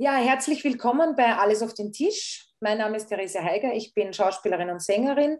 Ja, 0.00 0.14
herzlich 0.14 0.62
willkommen 0.62 1.16
bei 1.16 1.34
Alles 1.38 1.60
auf 1.60 1.74
den 1.74 1.92
Tisch. 1.92 2.46
Mein 2.60 2.78
Name 2.78 2.96
ist 2.96 3.08
Therese 3.08 3.42
Heiger, 3.42 3.74
ich 3.74 3.94
bin 3.94 4.12
Schauspielerin 4.12 4.70
und 4.70 4.80
Sängerin 4.80 5.38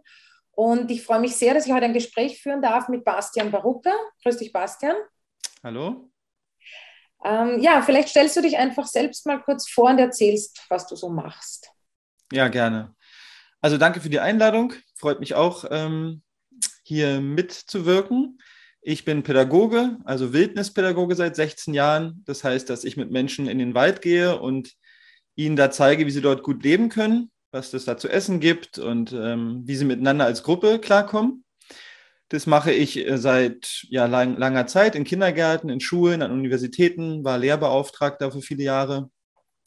und 0.51 0.91
ich 0.91 1.01
freue 1.01 1.21
mich 1.21 1.37
sehr, 1.37 1.53
dass 1.53 1.65
ich 1.65 1.71
heute 1.71 1.85
ein 1.85 1.93
Gespräch 1.93 2.41
führen 2.41 2.61
darf 2.61 2.89
mit 2.89 3.05
Bastian 3.05 3.51
Barucka. 3.51 3.93
Grüß 4.21 4.35
dich, 4.35 4.51
Bastian. 4.51 4.97
Hallo. 5.63 6.11
Ähm, 7.23 7.61
ja, 7.61 7.81
vielleicht 7.81 8.09
stellst 8.09 8.35
du 8.35 8.41
dich 8.41 8.57
einfach 8.57 8.85
selbst 8.85 9.25
mal 9.25 9.41
kurz 9.41 9.69
vor 9.69 9.91
und 9.91 9.97
erzählst, 9.97 10.61
was 10.67 10.85
du 10.87 10.97
so 10.97 11.07
machst. 11.07 11.71
Ja, 12.33 12.49
gerne. 12.49 12.93
Also 13.61 13.77
danke 13.77 14.01
für 14.01 14.09
die 14.09 14.19
Einladung. 14.19 14.73
Freut 14.93 15.21
mich 15.21 15.35
auch, 15.35 15.63
ähm, 15.71 16.21
hier 16.83 17.21
mitzuwirken. 17.21 18.41
Ich 18.81 19.03
bin 19.03 19.23
Pädagoge, 19.23 19.97
also 20.05 20.31
Wildnispädagoge 20.33 21.15
seit 21.15 21.35
16 21.35 21.73
Jahren. 21.73 22.23
Das 22.25 22.43
heißt, 22.43 22.69
dass 22.69 22.83
ich 22.83 22.97
mit 22.97 23.11
Menschen 23.11 23.47
in 23.47 23.59
den 23.59 23.73
Wald 23.73 24.01
gehe 24.01 24.39
und 24.39 24.73
ihnen 25.35 25.55
da 25.55 25.71
zeige, 25.71 26.05
wie 26.05 26.11
sie 26.11 26.21
dort 26.21 26.43
gut 26.43 26.63
leben 26.63 26.89
können, 26.89 27.31
was 27.51 27.73
es 27.73 27.85
da 27.85 27.97
zu 27.97 28.09
essen 28.09 28.39
gibt 28.39 28.77
und 28.77 29.13
ähm, 29.13 29.63
wie 29.65 29.75
sie 29.75 29.85
miteinander 29.85 30.25
als 30.25 30.43
Gruppe 30.43 30.79
klarkommen. 30.79 31.43
Das 32.29 32.45
mache 32.45 32.71
ich 32.71 32.97
äh, 32.97 33.17
seit 33.17 33.85
ja, 33.89 34.05
lang, 34.05 34.37
langer 34.37 34.67
Zeit 34.67 34.95
in 34.95 35.03
Kindergärten, 35.03 35.69
in 35.69 35.79
Schulen, 35.79 36.21
an 36.21 36.31
Universitäten, 36.31 37.23
war 37.23 37.37
Lehrbeauftragter 37.37 38.31
für 38.31 38.41
viele 38.41 38.63
Jahre 38.63 39.09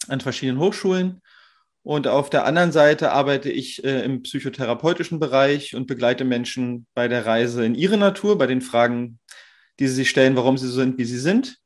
an 0.08 0.20
verschiedenen 0.20 0.60
Hochschulen. 0.60 1.21
Und 1.84 2.06
auf 2.06 2.30
der 2.30 2.44
anderen 2.44 2.70
Seite 2.70 3.10
arbeite 3.10 3.50
ich 3.50 3.84
äh, 3.84 4.04
im 4.04 4.22
psychotherapeutischen 4.22 5.18
Bereich 5.18 5.74
und 5.74 5.86
begleite 5.86 6.24
Menschen 6.24 6.86
bei 6.94 7.08
der 7.08 7.26
Reise 7.26 7.64
in 7.64 7.74
ihre 7.74 7.96
Natur, 7.96 8.38
bei 8.38 8.46
den 8.46 8.60
Fragen, 8.60 9.18
die 9.80 9.88
sie 9.88 9.94
sich 9.94 10.10
stellen, 10.10 10.36
warum 10.36 10.56
sie 10.56 10.68
so 10.68 10.80
sind, 10.80 10.98
wie 10.98 11.04
sie 11.04 11.18
sind. 11.18 11.58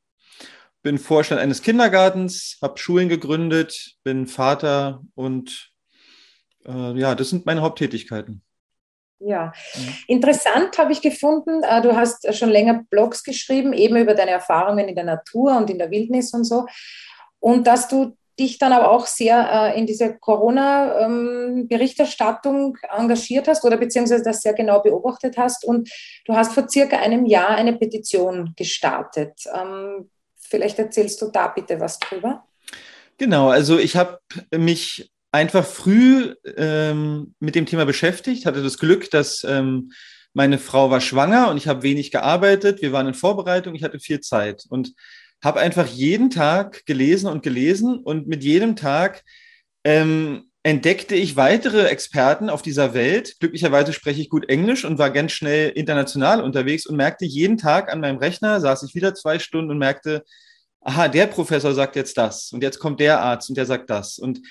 Bin 0.81 0.97
Vorstand 0.97 1.39
eines 1.39 1.61
Kindergartens, 1.61 2.57
habe 2.61 2.79
Schulen 2.79 3.09
gegründet, 3.09 3.95
bin 4.03 4.25
Vater 4.25 5.03
und 5.13 5.71
äh, 6.65 6.97
ja, 6.97 7.13
das 7.13 7.29
sind 7.29 7.45
meine 7.45 7.61
Haupttätigkeiten. 7.61 8.41
Ja, 9.19 9.51
mhm. 9.75 9.93
interessant 10.07 10.77
habe 10.77 10.93
ich 10.93 11.01
gefunden. 11.01 11.61
Äh, 11.63 11.81
du 11.81 11.95
hast 11.95 12.33
schon 12.35 12.49
länger 12.49 12.83
Blogs 12.89 13.23
geschrieben, 13.23 13.73
eben 13.73 13.97
über 13.97 14.15
deine 14.15 14.31
Erfahrungen 14.31 14.87
in 14.87 14.95
der 14.95 15.05
Natur 15.05 15.57
und 15.57 15.69
in 15.69 15.77
der 15.77 15.91
Wildnis 15.91 16.33
und 16.33 16.43
so. 16.43 16.65
Und 17.39 17.67
dass 17.67 17.87
du 17.87 18.15
dich 18.39 18.57
dann 18.57 18.73
aber 18.73 18.89
auch 18.91 19.07
sehr 19.07 19.49
äh, 19.51 19.77
in 19.79 19.85
diese 19.85 20.17
Corona-Berichterstattung 20.17 22.77
ähm, 22.83 22.89
engagiert 23.01 23.47
hast 23.47 23.63
oder 23.65 23.77
beziehungsweise 23.77 24.23
das 24.23 24.41
sehr 24.41 24.53
genau 24.53 24.81
beobachtet 24.81 25.37
hast. 25.37 25.63
Und 25.65 25.89
du 26.25 26.35
hast 26.35 26.53
vor 26.53 26.69
circa 26.69 26.97
einem 26.97 27.25
Jahr 27.25 27.49
eine 27.49 27.73
Petition 27.73 28.53
gestartet. 28.55 29.33
Ähm, 29.53 30.09
vielleicht 30.37 30.79
erzählst 30.79 31.21
du 31.21 31.29
da 31.31 31.47
bitte 31.47 31.79
was 31.79 31.99
drüber. 31.99 32.43
Genau, 33.17 33.49
also 33.49 33.79
ich 33.79 33.95
habe 33.95 34.19
mich 34.55 35.11
einfach 35.31 35.65
früh 35.65 36.35
ähm, 36.55 37.33
mit 37.39 37.55
dem 37.55 37.65
Thema 37.65 37.85
beschäftigt, 37.85 38.45
hatte 38.45 38.63
das 38.63 38.77
Glück, 38.77 39.09
dass 39.11 39.43
ähm, 39.43 39.91
meine 40.33 40.59
Frau 40.59 40.91
war 40.91 41.01
schwanger 41.01 41.49
und 41.49 41.57
ich 41.57 41.67
habe 41.67 41.81
wenig 41.81 42.11
gearbeitet. 42.11 42.81
Wir 42.81 42.91
waren 42.91 43.07
in 43.07 43.15
Vorbereitung, 43.15 43.73
ich 43.73 43.83
hatte 43.83 43.99
viel 43.99 44.19
Zeit. 44.19 44.65
Und 44.69 44.93
habe 45.43 45.59
einfach 45.59 45.87
jeden 45.87 46.29
Tag 46.29 46.85
gelesen 46.85 47.29
und 47.29 47.43
gelesen 47.43 47.99
und 47.99 48.27
mit 48.27 48.43
jedem 48.43 48.75
Tag 48.75 49.23
ähm, 49.83 50.49
entdeckte 50.63 51.15
ich 51.15 51.35
weitere 51.35 51.85
Experten 51.87 52.49
auf 52.49 52.61
dieser 52.61 52.93
Welt. 52.93 53.35
Glücklicherweise 53.39 53.93
spreche 53.93 54.19
ich 54.19 54.29
gut 54.29 54.49
Englisch 54.49 54.83
und 54.83 54.97
war 54.97 55.11
ganz 55.11 55.31
schnell 55.31 55.69
international 55.69 56.41
unterwegs 56.41 56.85
und 56.85 56.97
merkte 56.97 57.25
jeden 57.25 57.57
Tag 57.57 57.91
an 57.91 58.01
meinem 58.01 58.17
Rechner, 58.17 58.59
saß 58.59 58.83
ich 58.83 58.95
wieder 58.95 59.13
zwei 59.13 59.39
Stunden 59.39 59.71
und 59.71 59.77
merkte, 59.77 60.23
aha, 60.81 61.07
der 61.07 61.27
Professor 61.27 61.73
sagt 61.73 61.95
jetzt 61.95 62.17
das 62.17 62.51
und 62.51 62.63
jetzt 62.63 62.79
kommt 62.79 62.99
der 62.99 63.21
Arzt 63.21 63.49
und 63.49 63.57
der 63.57 63.65
sagt 63.65 63.89
das. 63.89 64.17
Und 64.17 64.41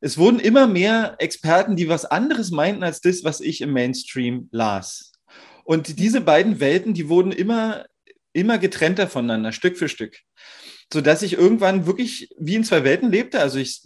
es 0.00 0.18
wurden 0.18 0.38
immer 0.38 0.66
mehr 0.66 1.16
Experten, 1.18 1.74
die 1.74 1.88
was 1.88 2.04
anderes 2.04 2.50
meinten 2.50 2.84
als 2.84 3.00
das, 3.00 3.24
was 3.24 3.40
ich 3.40 3.62
im 3.62 3.72
Mainstream 3.72 4.48
las. 4.52 5.12
Und 5.64 5.98
diese 5.98 6.20
beiden 6.20 6.60
Welten, 6.60 6.94
die 6.94 7.08
wurden 7.08 7.32
immer 7.32 7.86
immer 8.36 8.58
getrennter 8.58 9.08
voneinander, 9.08 9.50
Stück 9.50 9.78
für 9.78 9.88
Stück. 9.88 10.18
Sodass 10.92 11.22
ich 11.22 11.34
irgendwann 11.34 11.86
wirklich 11.86 12.28
wie 12.38 12.54
in 12.54 12.64
zwei 12.64 12.84
Welten 12.84 13.10
lebte. 13.10 13.40
Also 13.40 13.58
ich 13.58 13.82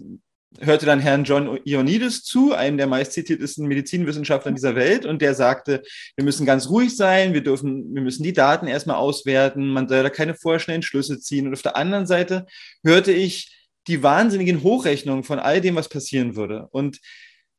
hörte 0.59 0.84
dann 0.84 1.00
Herrn 1.00 1.25
John 1.25 1.61
Ioannidis 1.65 2.25
zu, 2.25 2.53
einem 2.55 2.77
der 2.77 2.87
meistzitiertesten 2.87 3.66
Medizinwissenschaftler 3.66 4.53
dieser 4.53 4.75
Welt, 4.75 5.06
und 5.06 5.22
der 5.22 5.34
sagte, 5.34 5.83
wir 6.16 6.25
müssen 6.25 6.44
ganz 6.44 6.69
ruhig 6.69 6.97
sein, 6.97 7.34
wir 7.34 7.43
dürfen, 7.43 7.94
wir 7.94 8.03
müssen 8.03 8.25
die 8.25 8.33
Daten 8.33 8.66
erstmal 8.66 8.97
auswerten, 8.97 9.69
man 9.69 9.89
soll 9.89 10.03
da 10.03 10.10
keine 10.10 10.34
vorschnellen 10.34 10.83
Schlüsse 10.83 11.21
ziehen. 11.21 11.47
Und 11.47 11.55
auf 11.55 11.62
der 11.62 11.77
anderen 11.77 12.06
Seite 12.06 12.47
hörte 12.84 13.12
ich 13.12 13.56
die 13.87 14.03
wahnsinnigen 14.03 14.62
Hochrechnungen 14.62 15.25
von 15.25 15.39
all 15.39 15.60
dem, 15.60 15.77
was 15.77 15.89
passieren 15.89 16.37
würde. 16.37 16.69
Und 16.72 16.99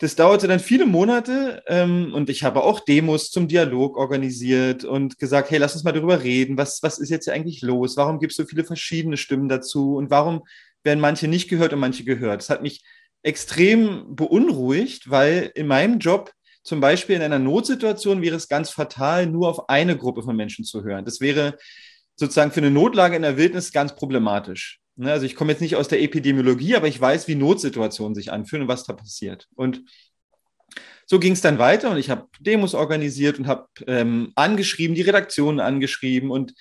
das 0.02 0.16
dauerte 0.16 0.48
dann 0.48 0.60
viele 0.60 0.88
Monate 0.88 1.62
ähm, 1.68 2.12
und 2.16 2.32
ich 2.32 2.44
habe 2.44 2.64
auch 2.64 2.80
Demos 2.80 3.30
zum 3.30 3.48
Dialog 3.48 3.98
organisiert 3.98 4.84
und 4.84 5.20
gesagt, 5.20 5.52
hey, 5.52 5.60
lass 5.60 5.76
uns 5.76 5.84
mal 5.84 5.92
darüber 5.92 6.24
reden. 6.24 6.58
Was, 6.58 6.82
was 6.82 6.98
ist 6.98 7.12
jetzt 7.12 7.30
eigentlich 7.30 7.62
los? 7.62 7.98
Warum 7.98 8.18
gibt 8.18 8.32
es 8.32 8.38
so 8.38 8.46
viele 8.46 8.64
verschiedene 8.64 9.16
Stimmen 9.16 9.48
dazu? 9.48 9.96
Und 9.98 10.10
warum 10.10 10.42
werden 10.84 11.00
manche 11.00 11.28
nicht 11.28 11.50
gehört 11.50 11.72
und 11.74 11.80
manche 11.80 12.04
gehört? 12.04 12.42
Das 12.42 12.50
hat 12.50 12.64
mich 12.64 12.84
extrem 13.22 14.16
beunruhigt, 14.16 15.12
weil 15.12 15.52
in 15.54 15.68
meinem 15.68 16.00
Job 16.00 16.32
zum 16.64 16.80
Beispiel 16.80 17.18
in 17.18 17.22
einer 17.22 17.38
Notsituation 17.38 18.24
wäre 18.24 18.38
es 18.38 18.48
ganz 18.48 18.72
fatal, 18.72 19.28
nur 19.28 19.50
auf 19.50 19.70
eine 19.70 19.96
Gruppe 19.96 20.24
von 20.24 20.36
Menschen 20.36 20.66
zu 20.66 20.84
hören. 20.84 21.06
Das 21.06 21.22
wäre 21.22 21.60
sozusagen 22.16 22.52
für 22.52 22.62
eine 22.62 22.72
Notlage 22.72 23.18
in 23.18 23.22
der 23.22 23.38
Wildnis 23.38 23.72
ganz 23.72 23.94
problematisch. 23.96 24.81
Ne, 24.96 25.12
also 25.12 25.26
ich 25.26 25.36
komme 25.36 25.52
jetzt 25.52 25.62
nicht 25.62 25.76
aus 25.76 25.88
der 25.88 26.02
Epidemiologie, 26.02 26.76
aber 26.76 26.88
ich 26.88 27.00
weiß, 27.00 27.28
wie 27.28 27.36
Notsituationen 27.36 28.16
sich 28.16 28.32
anfühlen 28.32 28.64
und 28.64 28.68
was 28.68 28.84
da 28.84 28.94
passiert. 28.94 29.48
Und 29.56 29.84
so 31.06 31.20
ging 31.20 31.34
es 31.34 31.42
dann 31.42 31.60
weiter 31.60 31.92
und 31.92 31.98
ich 31.98 32.10
habe 32.10 32.28
Demos 32.40 32.74
organisiert 32.74 33.40
und 33.40 33.48
habe 33.48 33.68
ähm, 33.88 34.32
angeschrieben, 34.36 34.96
die 34.96 35.02
Redaktionen 35.02 35.60
angeschrieben 35.60 36.32
und 36.32 36.54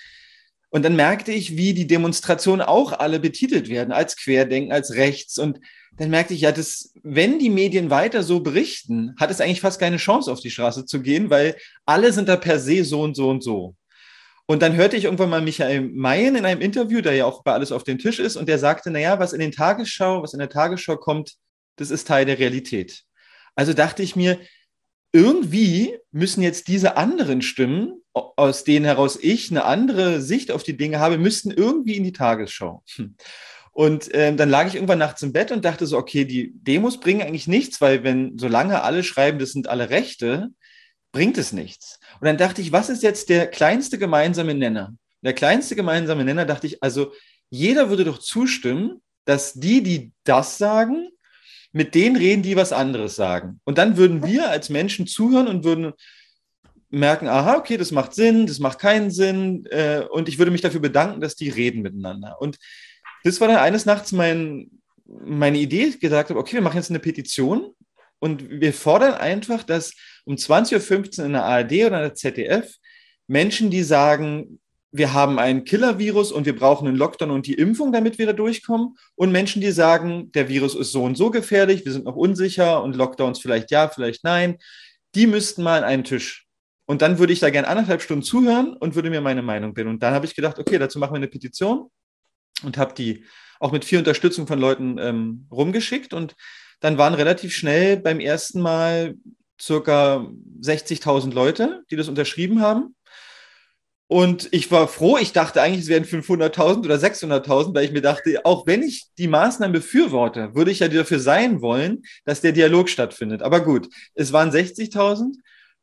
und 0.72 0.84
dann 0.84 0.94
merkte 0.94 1.32
ich, 1.32 1.56
wie 1.56 1.74
die 1.74 1.88
Demonstrationen 1.88 2.62
auch 2.62 2.92
alle 2.92 3.18
betitelt 3.18 3.68
werden 3.68 3.92
als 3.92 4.16
Querdenken, 4.16 4.72
als 4.72 4.94
rechts. 4.94 5.36
Und 5.36 5.58
dann 5.96 6.10
merkte 6.10 6.32
ich, 6.32 6.42
ja, 6.42 6.52
das, 6.52 6.92
wenn 7.02 7.40
die 7.40 7.50
Medien 7.50 7.90
weiter 7.90 8.22
so 8.22 8.38
berichten, 8.38 9.14
hat 9.18 9.32
es 9.32 9.40
eigentlich 9.40 9.60
fast 9.60 9.80
keine 9.80 9.96
Chance, 9.96 10.30
auf 10.30 10.40
die 10.40 10.50
Straße 10.50 10.86
zu 10.86 11.02
gehen, 11.02 11.28
weil 11.28 11.56
alle 11.86 12.12
sind 12.12 12.28
da 12.28 12.36
per 12.36 12.60
se 12.60 12.84
so 12.84 13.02
und 13.02 13.16
so 13.16 13.28
und 13.28 13.42
so. 13.42 13.74
Und 14.50 14.62
dann 14.62 14.74
hörte 14.74 14.96
ich 14.96 15.04
irgendwann 15.04 15.30
mal 15.30 15.40
Michael 15.40 15.82
Mayen 15.82 16.34
in 16.34 16.44
einem 16.44 16.60
Interview, 16.60 17.00
der 17.02 17.14
ja 17.14 17.24
auch 17.24 17.44
bei 17.44 17.52
alles 17.52 17.70
auf 17.70 17.84
dem 17.84 17.98
Tisch 17.98 18.18
ist, 18.18 18.34
und 18.34 18.48
der 18.48 18.58
sagte, 18.58 18.90
naja, 18.90 19.20
was 19.20 19.32
in 19.32 19.38
den 19.38 19.52
Tagesschau, 19.52 20.24
was 20.24 20.32
in 20.32 20.40
der 20.40 20.48
Tagesschau 20.48 20.96
kommt, 20.96 21.34
das 21.76 21.92
ist 21.92 22.08
Teil 22.08 22.24
der 22.24 22.40
Realität. 22.40 23.04
Also 23.54 23.74
dachte 23.74 24.02
ich 24.02 24.16
mir, 24.16 24.40
irgendwie 25.12 25.96
müssen 26.10 26.42
jetzt 26.42 26.66
diese 26.66 26.96
anderen 26.96 27.42
Stimmen, 27.42 28.02
aus 28.12 28.64
denen 28.64 28.86
heraus 28.86 29.16
ich 29.22 29.52
eine 29.52 29.62
andere 29.66 30.20
Sicht 30.20 30.50
auf 30.50 30.64
die 30.64 30.76
Dinge 30.76 30.98
habe, 30.98 31.16
müssten 31.16 31.52
irgendwie 31.52 31.94
in 31.94 32.02
die 32.02 32.12
Tagesschau. 32.12 32.82
Und 33.70 34.12
äh, 34.12 34.34
dann 34.34 34.50
lag 34.50 34.66
ich 34.66 34.74
irgendwann 34.74 34.98
nachts 34.98 35.22
im 35.22 35.32
Bett 35.32 35.52
und 35.52 35.64
dachte 35.64 35.86
so, 35.86 35.96
okay, 35.96 36.24
die 36.24 36.50
Demos 36.54 36.98
bringen 36.98 37.22
eigentlich 37.22 37.46
nichts, 37.46 37.80
weil 37.80 38.02
wenn, 38.02 38.36
solange 38.36 38.82
alle 38.82 39.04
schreiben, 39.04 39.38
das 39.38 39.52
sind 39.52 39.68
alle 39.68 39.90
Rechte, 39.90 40.48
bringt 41.12 41.38
es 41.38 41.52
nichts. 41.52 41.98
Und 42.20 42.26
dann 42.26 42.36
dachte 42.38 42.60
ich, 42.60 42.72
was 42.72 42.88
ist 42.88 43.02
jetzt 43.02 43.28
der 43.28 43.46
kleinste 43.46 43.98
gemeinsame 43.98 44.54
Nenner? 44.54 44.94
Der 45.22 45.32
kleinste 45.32 45.76
gemeinsame 45.76 46.24
Nenner 46.24 46.44
dachte 46.44 46.66
ich, 46.66 46.82
also 46.82 47.12
jeder 47.50 47.90
würde 47.90 48.04
doch 48.04 48.18
zustimmen, 48.18 49.00
dass 49.24 49.54
die, 49.54 49.82
die 49.82 50.12
das 50.24 50.58
sagen, 50.58 51.08
mit 51.72 51.94
denen 51.94 52.16
reden, 52.16 52.42
die 52.42 52.56
was 52.56 52.72
anderes 52.72 53.16
sagen. 53.16 53.60
Und 53.64 53.78
dann 53.78 53.96
würden 53.96 54.26
wir 54.26 54.50
als 54.50 54.70
Menschen 54.70 55.06
zuhören 55.06 55.46
und 55.46 55.64
würden 55.64 55.92
merken, 56.88 57.28
aha, 57.28 57.56
okay, 57.56 57.76
das 57.76 57.92
macht 57.92 58.14
Sinn, 58.14 58.46
das 58.46 58.58
macht 58.58 58.80
keinen 58.80 59.10
Sinn. 59.10 59.66
Äh, 59.70 60.04
und 60.10 60.28
ich 60.28 60.38
würde 60.38 60.50
mich 60.50 60.62
dafür 60.62 60.80
bedanken, 60.80 61.20
dass 61.20 61.36
die 61.36 61.48
reden 61.48 61.82
miteinander. 61.82 62.40
Und 62.40 62.58
das 63.22 63.40
war 63.40 63.48
dann 63.48 63.58
eines 63.58 63.86
Nachts 63.86 64.12
mein, 64.12 64.70
meine 65.06 65.58
Idee, 65.58 65.84
ich 65.84 66.00
gesagt 66.00 66.30
habe, 66.30 66.40
okay, 66.40 66.54
wir 66.54 66.62
machen 66.62 66.76
jetzt 66.76 66.90
eine 66.90 66.98
Petition 66.98 67.74
und 68.20 68.48
wir 68.48 68.72
fordern 68.72 69.14
einfach, 69.14 69.64
dass 69.64 69.94
um 70.24 70.36
20.15 70.36 71.20
Uhr 71.20 71.26
in 71.26 71.32
der 71.32 71.44
ARD 71.44 71.72
oder 71.72 71.96
in 71.96 72.02
der 72.08 72.14
ZDF 72.14 72.74
Menschen, 73.26 73.70
die 73.70 73.82
sagen, 73.82 74.60
wir 74.92 75.12
haben 75.12 75.38
ein 75.38 75.64
Killer-Virus 75.64 76.32
und 76.32 76.46
wir 76.46 76.56
brauchen 76.56 76.88
einen 76.88 76.96
Lockdown 76.96 77.30
und 77.30 77.46
die 77.46 77.54
Impfung, 77.54 77.92
damit 77.92 78.18
wir 78.18 78.26
da 78.26 78.32
durchkommen. 78.32 78.96
Und 79.14 79.30
Menschen, 79.30 79.62
die 79.62 79.70
sagen, 79.70 80.32
der 80.32 80.48
Virus 80.48 80.74
ist 80.74 80.92
so 80.92 81.04
und 81.04 81.16
so 81.16 81.30
gefährlich, 81.30 81.84
wir 81.84 81.92
sind 81.92 82.04
noch 82.04 82.16
unsicher 82.16 82.82
und 82.82 82.96
Lockdowns 82.96 83.38
vielleicht 83.38 83.70
ja, 83.70 83.88
vielleicht 83.88 84.24
nein, 84.24 84.58
die 85.14 85.26
müssten 85.26 85.62
mal 85.62 85.78
an 85.78 85.84
einen 85.84 86.04
Tisch. 86.04 86.46
Und 86.86 87.02
dann 87.02 87.20
würde 87.20 87.32
ich 87.32 87.38
da 87.38 87.50
gerne 87.50 87.68
anderthalb 87.68 88.02
Stunden 88.02 88.24
zuhören 88.24 88.76
und 88.76 88.96
würde 88.96 89.10
mir 89.10 89.20
meine 89.20 89.42
Meinung 89.42 89.74
bilden. 89.74 89.90
Und 89.90 90.02
dann 90.02 90.12
habe 90.12 90.26
ich 90.26 90.34
gedacht, 90.34 90.58
okay, 90.58 90.76
dazu 90.76 90.98
machen 90.98 91.12
wir 91.12 91.18
eine 91.18 91.28
Petition 91.28 91.88
und 92.64 92.76
habe 92.76 92.94
die 92.94 93.24
auch 93.60 93.70
mit 93.70 93.84
viel 93.84 93.98
Unterstützung 93.98 94.48
von 94.48 94.58
Leuten 94.58 94.98
ähm, 94.98 95.46
rumgeschickt. 95.52 96.12
Und 96.12 96.34
dann 96.80 96.98
waren 96.98 97.14
relativ 97.14 97.54
schnell 97.54 97.98
beim 97.98 98.20
ersten 98.20 98.60
Mal 98.60 99.14
circa 99.60 100.26
60.000 100.62 101.32
Leute, 101.32 101.84
die 101.90 101.96
das 101.96 102.08
unterschrieben 102.08 102.60
haben. 102.60 102.94
Und 104.10 104.48
ich 104.50 104.72
war 104.72 104.88
froh, 104.88 105.18
ich 105.18 105.32
dachte 105.32 105.62
eigentlich, 105.62 105.82
es 105.82 105.88
wären 105.88 106.04
500.000 106.04 106.84
oder 106.84 106.96
600.000, 106.96 107.74
weil 107.74 107.84
ich 107.84 107.92
mir 107.92 108.00
dachte, 108.00 108.44
auch 108.44 108.66
wenn 108.66 108.82
ich 108.82 109.06
die 109.18 109.28
Maßnahmen 109.28 109.72
befürworte, 109.72 110.52
würde 110.52 110.72
ich 110.72 110.80
ja 110.80 110.88
dafür 110.88 111.20
sein 111.20 111.60
wollen, 111.60 112.02
dass 112.24 112.40
der 112.40 112.50
Dialog 112.50 112.88
stattfindet. 112.88 113.42
Aber 113.42 113.60
gut, 113.60 113.88
es 114.14 114.32
waren 114.32 114.50
60.000 114.50 115.34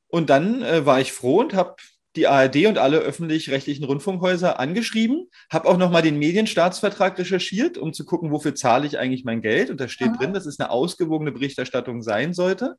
und 0.10 0.30
dann 0.30 0.62
äh, 0.62 0.86
war 0.86 1.00
ich 1.00 1.14
froh 1.14 1.40
und 1.40 1.54
habe 1.54 1.78
die 2.18 2.28
ARD 2.28 2.66
und 2.66 2.78
alle 2.78 2.98
öffentlich-rechtlichen 2.98 3.86
Rundfunkhäuser 3.86 4.60
angeschrieben, 4.60 5.30
habe 5.50 5.68
auch 5.70 5.78
nochmal 5.78 6.02
den 6.02 6.20
Medienstaatsvertrag 6.20 7.18
recherchiert, 7.18 7.78
um 7.78 7.94
zu 7.94 8.06
gucken, 8.06 8.32
wofür 8.32 8.56
zahle 8.56 8.86
ich 8.86 8.98
eigentlich 8.98 9.24
mein 9.24 9.42
Geld. 9.42 9.70
Und 9.70 9.80
da 9.80 9.88
steht 9.88 10.10
Aha. 10.10 10.18
drin, 10.18 10.34
dass 10.34 10.46
es 10.46 10.60
eine 10.60 10.70
ausgewogene 10.70 11.32
Berichterstattung 11.32 12.02
sein 12.02 12.34
sollte. 12.34 12.76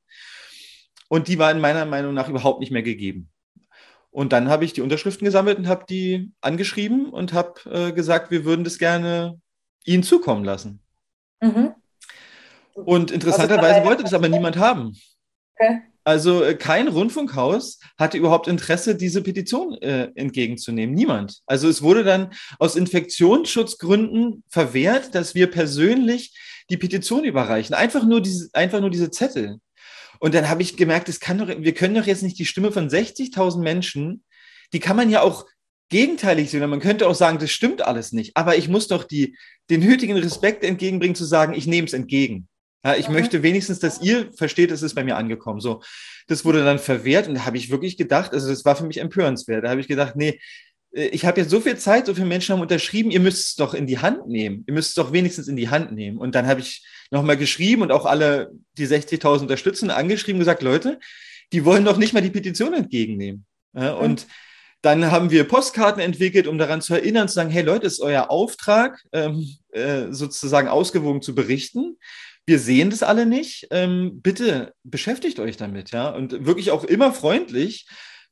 Und 1.09 1.29
die 1.29 1.39
war 1.39 1.51
in 1.51 1.61
meiner 1.61 1.87
Meinung 1.87 2.13
nach 2.13 2.29
überhaupt 2.29 2.61
nicht 2.61 2.73
mehr 2.73 2.83
gegeben. 2.83 3.31
Und 4.11 4.33
dann 4.33 4.49
habe 4.49 4.65
ich 4.65 4.73
die 4.73 4.83
Unterschriften 4.83 5.25
gesammelt 5.25 5.59
und 5.59 5.69
habe 5.69 5.85
die 5.89 6.33
angeschrieben 6.41 7.09
und 7.11 7.33
habe 7.33 7.61
äh, 7.71 7.93
gesagt, 7.93 8.31
wir 8.31 8.45
würden 8.45 8.65
das 8.65 8.79
gerne 8.79 9.41
Ihnen 9.85 10.03
zukommen 10.03 10.45
lassen. 10.45 10.81
Mhm. 11.41 11.75
Und 12.75 13.11
interessanterweise 13.11 13.77
also, 13.77 13.89
wollte 13.89 14.03
das 14.03 14.15
aber 14.15 14.29
niemand 14.29 14.57
haben. 14.57 14.97
Okay. 15.55 15.83
Also 16.09 16.43
äh, 16.43 16.55
kein 16.55 16.89
Rundfunkhaus 16.89 17.81
hatte 17.99 18.17
überhaupt 18.17 18.49
Interesse, 18.49 18.97
diese 18.97 19.23
Petition 19.23 19.75
äh, 19.83 20.11
entgegenzunehmen. 20.15 20.95
Niemand. 20.95 21.43
Also 21.45 21.69
es 21.69 21.83
wurde 21.83 22.03
dann 22.03 22.33
aus 22.59 22.77
Infektionsschutzgründen 22.77 24.43
verwehrt, 24.49 25.15
dass 25.15 25.35
wir 25.35 25.49
persönlich 25.49 26.35
die 26.71 26.79
Petition 26.79 27.25
überreichen. 27.25 27.75
Einfach 27.75 28.05
nur 28.05 28.23
diese, 28.23 28.49
einfach 28.55 28.81
nur 28.81 28.89
diese 28.89 29.11
Zettel. 29.11 29.59
Und 30.19 30.33
dann 30.33 30.49
habe 30.49 30.63
ich 30.63 30.79
gemerkt, 30.79 31.11
es 31.11 31.21
kann 31.21 31.37
doch, 31.37 31.49
wir 31.49 31.75
können 31.75 31.95
doch 31.95 32.07
jetzt 32.07 32.23
nicht 32.23 32.39
die 32.39 32.47
Stimme 32.47 32.73
von 32.73 32.89
60.000 32.89 33.61
Menschen, 33.61 34.25
die 34.73 34.81
kann 34.81 34.97
man 34.97 35.11
ja 35.11 35.21
auch 35.21 35.45
gegenteilig 35.91 36.51
sehen. 36.51 36.71
Man 36.71 36.81
könnte 36.81 37.07
auch 37.07 37.15
sagen, 37.15 37.39
das 37.39 37.51
stimmt 37.51 37.83
alles 37.83 38.13
nicht. 38.13 38.35
Aber 38.35 38.57
ich 38.57 38.71
muss 38.71 38.89
doch 38.89 39.05
die, 39.05 39.37
den 39.69 39.81
nötigen 39.81 40.17
Respekt 40.17 40.65
entgegenbringen, 40.65 41.15
zu 41.15 41.27
sagen, 41.27 41.53
ich 41.53 41.67
nehme 41.67 41.87
es 41.87 41.93
entgegen. 41.93 42.49
Ja, 42.89 42.97
ich 42.97 43.11
möchte 43.11 43.43
wenigstens, 43.43 43.81
dass 43.81 44.01
ihr 44.01 44.33
versteht, 44.33 44.71
es 44.71 44.81
ist 44.81 44.95
bei 44.95 45.05
mir 45.05 45.19
angekommen. 45.19 45.61
So, 45.61 45.83
das 46.27 46.47
wurde 46.47 46.65
dann 46.65 46.79
verwehrt 46.79 47.29
und 47.29 47.35
da 47.35 47.45
habe 47.45 47.59
ich 47.59 47.69
wirklich 47.69 47.99
gedacht, 47.99 48.33
also 48.33 48.49
das 48.49 48.65
war 48.65 48.77
für 48.77 48.87
mich 48.87 48.97
empörenswert. 48.97 49.65
Da 49.65 49.69
habe 49.69 49.83
ich 49.83 49.89
gedacht, 49.89 50.17
nee, 50.17 50.41
äh, 50.95 51.09
ich 51.09 51.27
habe 51.27 51.39
jetzt 51.39 51.51
so 51.51 51.61
viel 51.61 51.77
Zeit, 51.77 52.07
so 52.07 52.15
viele 52.15 52.27
Menschen 52.27 52.55
haben 52.55 52.63
unterschrieben, 52.63 53.11
ihr 53.11 53.21
müsst 53.21 53.47
es 53.47 53.55
doch 53.57 53.75
in 53.75 53.87
die 53.87 53.99
Hand 53.99 54.27
nehmen. 54.27 54.65
Ihr 54.67 54.73
müsst 54.73 54.89
es 54.89 54.95
doch 54.95 55.13
wenigstens 55.13 55.49
in 55.49 55.57
die 55.57 55.69
Hand 55.69 55.93
nehmen. 55.93 56.17
Und 56.17 56.35
dann 56.35 56.47
habe 56.47 56.61
ich 56.61 56.83
nochmal 57.11 57.37
geschrieben 57.37 57.83
und 57.83 57.93
auch 57.93 58.07
alle 58.07 58.53
die 58.79 58.87
60.000 58.87 59.43
unterstützen, 59.43 59.91
angeschrieben, 59.91 60.39
gesagt, 60.39 60.63
Leute, 60.63 60.99
die 61.53 61.67
wollen 61.67 61.85
doch 61.85 61.99
nicht 61.99 62.15
mal 62.15 62.23
die 62.23 62.31
Petition 62.31 62.73
entgegennehmen. 62.73 63.45
Ja, 63.75 63.97
mhm. 63.97 64.01
und 64.01 64.27
dann 64.81 65.11
haben 65.11 65.31
wir 65.31 65.45
Postkarten 65.45 66.01
entwickelt, 66.01 66.47
um 66.47 66.57
daran 66.57 66.81
zu 66.81 66.95
erinnern, 66.95 67.29
zu 67.29 67.35
sagen, 67.35 67.51
hey 67.51 67.65
Leute, 67.65 67.87
es 67.87 67.95
ist 67.95 68.01
euer 68.01 68.31
Auftrag, 68.31 69.03
ähm, 69.13 69.47
äh, 69.73 70.07
sozusagen 70.11 70.69
ausgewogen 70.69 71.21
zu 71.21 71.35
berichten 71.35 71.99
wir 72.49 72.59
sehen 72.59 72.89
das 72.89 73.03
alle 73.03 73.27
nicht. 73.27 73.69
Ähm, 73.71 74.23
bitte 74.23 74.73
beschäftigt 74.83 75.39
euch 75.39 75.59
damit, 75.59 75.91
ja. 75.91 76.09
Und 76.09 76.47
wirklich 76.47 76.71
auch 76.71 76.83
immer 76.83 77.13
freundlich, 77.13 77.87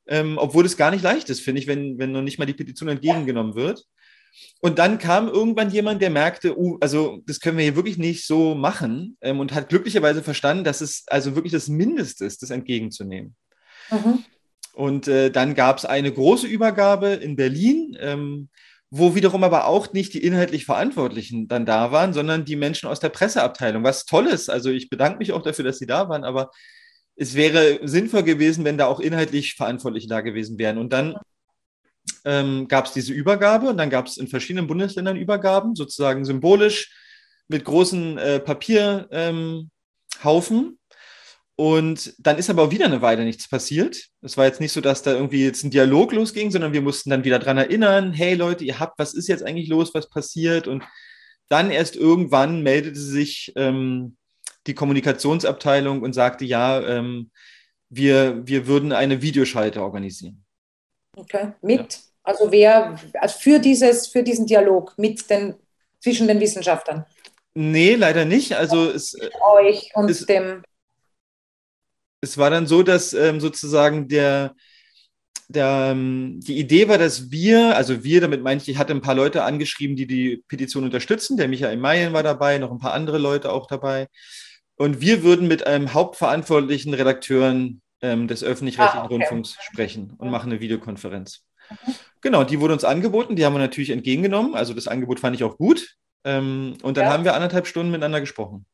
ähm, 0.08 0.38
obwohl 0.38 0.64
es 0.64 0.78
gar 0.78 0.90
nicht 0.90 1.02
leicht 1.02 1.28
ist, 1.28 1.42
finde 1.42 1.60
ich, 1.60 1.66
wenn, 1.66 1.98
wenn 1.98 2.12
noch 2.12 2.22
nicht 2.22 2.38
mal 2.38 2.46
die 2.46 2.54
Petition 2.54 2.88
entgegengenommen 2.88 3.54
wird. 3.54 3.84
Und 4.60 4.78
dann 4.78 4.98
kam 4.98 5.28
irgendwann 5.28 5.70
jemand, 5.70 6.00
der 6.00 6.08
merkte, 6.08 6.58
uh, 6.58 6.78
also 6.80 7.22
das 7.26 7.40
können 7.40 7.58
wir 7.58 7.64
hier 7.64 7.76
wirklich 7.76 7.98
nicht 7.98 8.26
so 8.26 8.54
machen 8.54 9.18
ähm, 9.20 9.38
und 9.38 9.52
hat 9.52 9.68
glücklicherweise 9.68 10.22
verstanden, 10.22 10.64
dass 10.64 10.80
es 10.80 11.04
also 11.08 11.34
wirklich 11.34 11.52
das 11.52 11.69
Mindeste 11.69 12.24
ist, 12.24 12.42
das 12.42 12.50
entgegenzunehmen. 12.50 13.36
Mhm. 13.90 14.24
Und 14.72 15.08
äh, 15.08 15.30
dann 15.30 15.54
gab 15.54 15.76
es 15.76 15.84
eine 15.84 16.10
große 16.10 16.46
Übergabe 16.46 17.08
in 17.08 17.36
Berlin. 17.36 17.96
Ähm, 18.00 18.48
wo 18.90 19.14
wiederum 19.14 19.42
aber 19.44 19.66
auch 19.66 19.92
nicht 19.92 20.14
die 20.14 20.22
inhaltlich 20.22 20.64
Verantwortlichen 20.64 21.48
dann 21.48 21.66
da 21.66 21.90
waren, 21.92 22.12
sondern 22.12 22.44
die 22.44 22.56
Menschen 22.56 22.88
aus 22.88 23.00
der 23.00 23.08
Presseabteilung. 23.08 23.82
Was 23.84 24.06
toll 24.06 24.26
ist. 24.26 24.48
Also 24.48 24.70
ich 24.70 24.88
bedanke 24.88 25.18
mich 25.18 25.32
auch 25.32 25.42
dafür, 25.42 25.64
dass 25.64 25.78
sie 25.78 25.86
da 25.86 26.08
waren, 26.08 26.24
aber 26.24 26.50
es 27.16 27.34
wäre 27.34 27.80
sinnvoll 27.82 28.22
gewesen, 28.22 28.64
wenn 28.64 28.78
da 28.78 28.86
auch 28.86 29.00
inhaltlich 29.00 29.54
Verantwortliche 29.54 30.08
da 30.08 30.20
gewesen 30.20 30.58
wären. 30.58 30.78
Und 30.78 30.92
dann 30.92 31.16
ähm, 32.24 32.68
gab 32.68 32.86
es 32.86 32.92
diese 32.92 33.12
Übergabe 33.12 33.68
und 33.68 33.78
dann 33.78 33.90
gab 33.90 34.06
es 34.06 34.18
in 34.18 34.28
verschiedenen 34.28 34.66
Bundesländern 34.66 35.16
Übergaben, 35.16 35.74
sozusagen 35.74 36.24
symbolisch 36.24 36.94
mit 37.48 37.64
großen 37.64 38.18
äh, 38.18 38.40
Papierhaufen. 38.40 39.68
Ähm, 40.22 40.78
und 41.56 42.14
dann 42.19 42.37
ist 42.37 42.50
aber 42.50 42.64
auch 42.64 42.70
wieder 42.70 42.85
eine 42.85 43.00
Weile 43.00 43.25
nichts 43.25 43.49
passiert. 43.49 44.08
Es 44.20 44.37
war 44.37 44.44
jetzt 44.44 44.61
nicht 44.61 44.73
so, 44.73 44.82
dass 44.82 45.03
da 45.03 45.12
irgendwie 45.12 45.43
jetzt 45.43 45.64
ein 45.64 45.70
Dialog 45.70 46.12
losging, 46.12 46.50
sondern 46.50 46.75
wir 46.75 46.82
mussten 46.82 47.08
dann 47.08 47.25
wieder 47.25 47.38
dran 47.38 47.56
erinnern, 47.56 48.12
hey 48.12 48.35
Leute, 48.35 48.64
ihr 48.64 48.79
habt, 48.79 48.99
was 48.99 49.14
ist 49.14 49.26
jetzt 49.26 49.43
eigentlich 49.43 49.69
los, 49.69 49.94
was 49.94 50.11
passiert? 50.11 50.69
Und 50.69 50.85
dann 51.49 51.70
erst 51.70 51.97
irgendwann 51.97 52.62
meldete 52.62 53.00
sich 53.00 53.53
ähm, 53.56 54.19
die 54.67 54.75
Kommunikationsabteilung 54.75 56.03
und 56.03 56.12
sagte, 56.12 56.44
ja, 56.44 56.81
ähm, 56.87 57.31
wir, 57.88 58.47
wir 58.47 58.67
würden 58.67 58.93
eine 58.93 59.23
Videoschalte 59.23 59.82
organisieren. 59.82 60.44
Okay, 61.17 61.53
mit, 61.62 61.94
ja. 61.94 61.99
also 62.23 62.53
wer, 62.53 63.00
also 63.14 63.38
für, 63.38 63.61
dieses, 63.61 64.08
für 64.08 64.23
diesen 64.23 64.47
Dialog 64.47 64.93
mit 64.99 65.31
den, 65.31 65.55
zwischen 66.00 66.29
den 66.29 66.38
Wissenschaftlern? 66.38 67.06
Nee, 67.55 67.94
leider 67.94 68.26
nicht. 68.26 68.55
Also 68.55 68.91
es, 68.91 69.17
euch 69.55 69.93
und 69.94 70.11
es, 70.11 70.26
dem 70.26 70.62
es 72.26 72.38
war 72.38 72.50
dann 72.50 72.67
so, 72.67 72.82
dass 72.82 73.12
ähm, 73.12 73.40
sozusagen 73.40 74.08
der, 74.08 74.55
der, 75.49 75.90
ähm, 75.93 76.40
die 76.40 76.58
Idee 76.58 76.88
war, 76.88 76.99
dass 76.99 77.31
wir, 77.31 77.76
also 77.76 78.02
wir, 78.02 78.20
damit 78.20 78.43
meine 78.43 78.61
ich, 78.61 78.69
ich 78.69 78.78
hatte 78.78 78.93
ein 78.93 79.00
paar 79.00 79.14
Leute 79.14 79.44
angeschrieben, 79.44 79.96
die 79.96 80.06
die 80.06 80.43
Petition 80.49 80.84
unterstützen. 80.84 81.37
Der 81.37 81.49
Michael 81.49 81.76
Mayen 81.76 82.12
war 82.12 82.25
dabei, 82.25 82.58
noch 82.58 82.73
ein 82.73 82.78
paar 82.78 82.94
andere 82.94 83.19
Leute 83.19 83.52
auch 83.52 83.67
dabei. 83.67 84.08
Und 84.76 85.00
wir 85.00 85.23
würden 85.23 85.46
mit 85.46 85.67
einem 85.67 85.94
hauptverantwortlichen 85.94 86.93
Redakteuren 86.93 87.81
ähm, 88.02 88.29
des 88.29 88.43
öffentlich-rechtlichen 88.43 89.02
ah, 89.02 89.05
okay. 89.05 89.14
Rundfunks 89.14 89.56
sprechen 89.61 90.14
und 90.19 90.31
machen 90.31 90.50
eine 90.50 90.61
Videokonferenz. 90.61 91.44
Mhm. 91.70 91.94
Genau, 92.20 92.44
die 92.44 92.61
wurde 92.61 92.75
uns 92.75 92.84
angeboten, 92.84 93.37
die 93.37 93.44
haben 93.44 93.55
wir 93.55 93.61
natürlich 93.61 93.90
entgegengenommen. 93.90 94.55
Also 94.55 94.75
das 94.75 94.88
Angebot 94.88 95.20
fand 95.20 95.37
ich 95.37 95.44
auch 95.44 95.56
gut. 95.56 95.94
Ähm, 96.25 96.76
und 96.82 96.96
dann 96.96 97.05
ja. 97.05 97.12
haben 97.12 97.25
wir 97.25 97.34
anderthalb 97.34 97.69
Stunden 97.69 97.93
miteinander 97.93 98.20
gesprochen. 98.20 98.67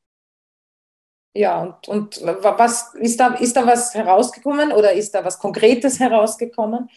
Ja, 1.34 1.62
und, 1.62 1.88
und 1.88 2.20
was 2.23 2.94
ist 2.94 3.19
da, 3.19 3.34
ist 3.34 3.56
da 3.56 3.67
was 3.67 3.94
herausgekommen 3.94 4.73
oder 4.73 4.93
ist 4.93 5.14
da 5.14 5.25
was 5.25 5.38
Konkretes 5.38 5.99
herausgekommen? 5.99 6.90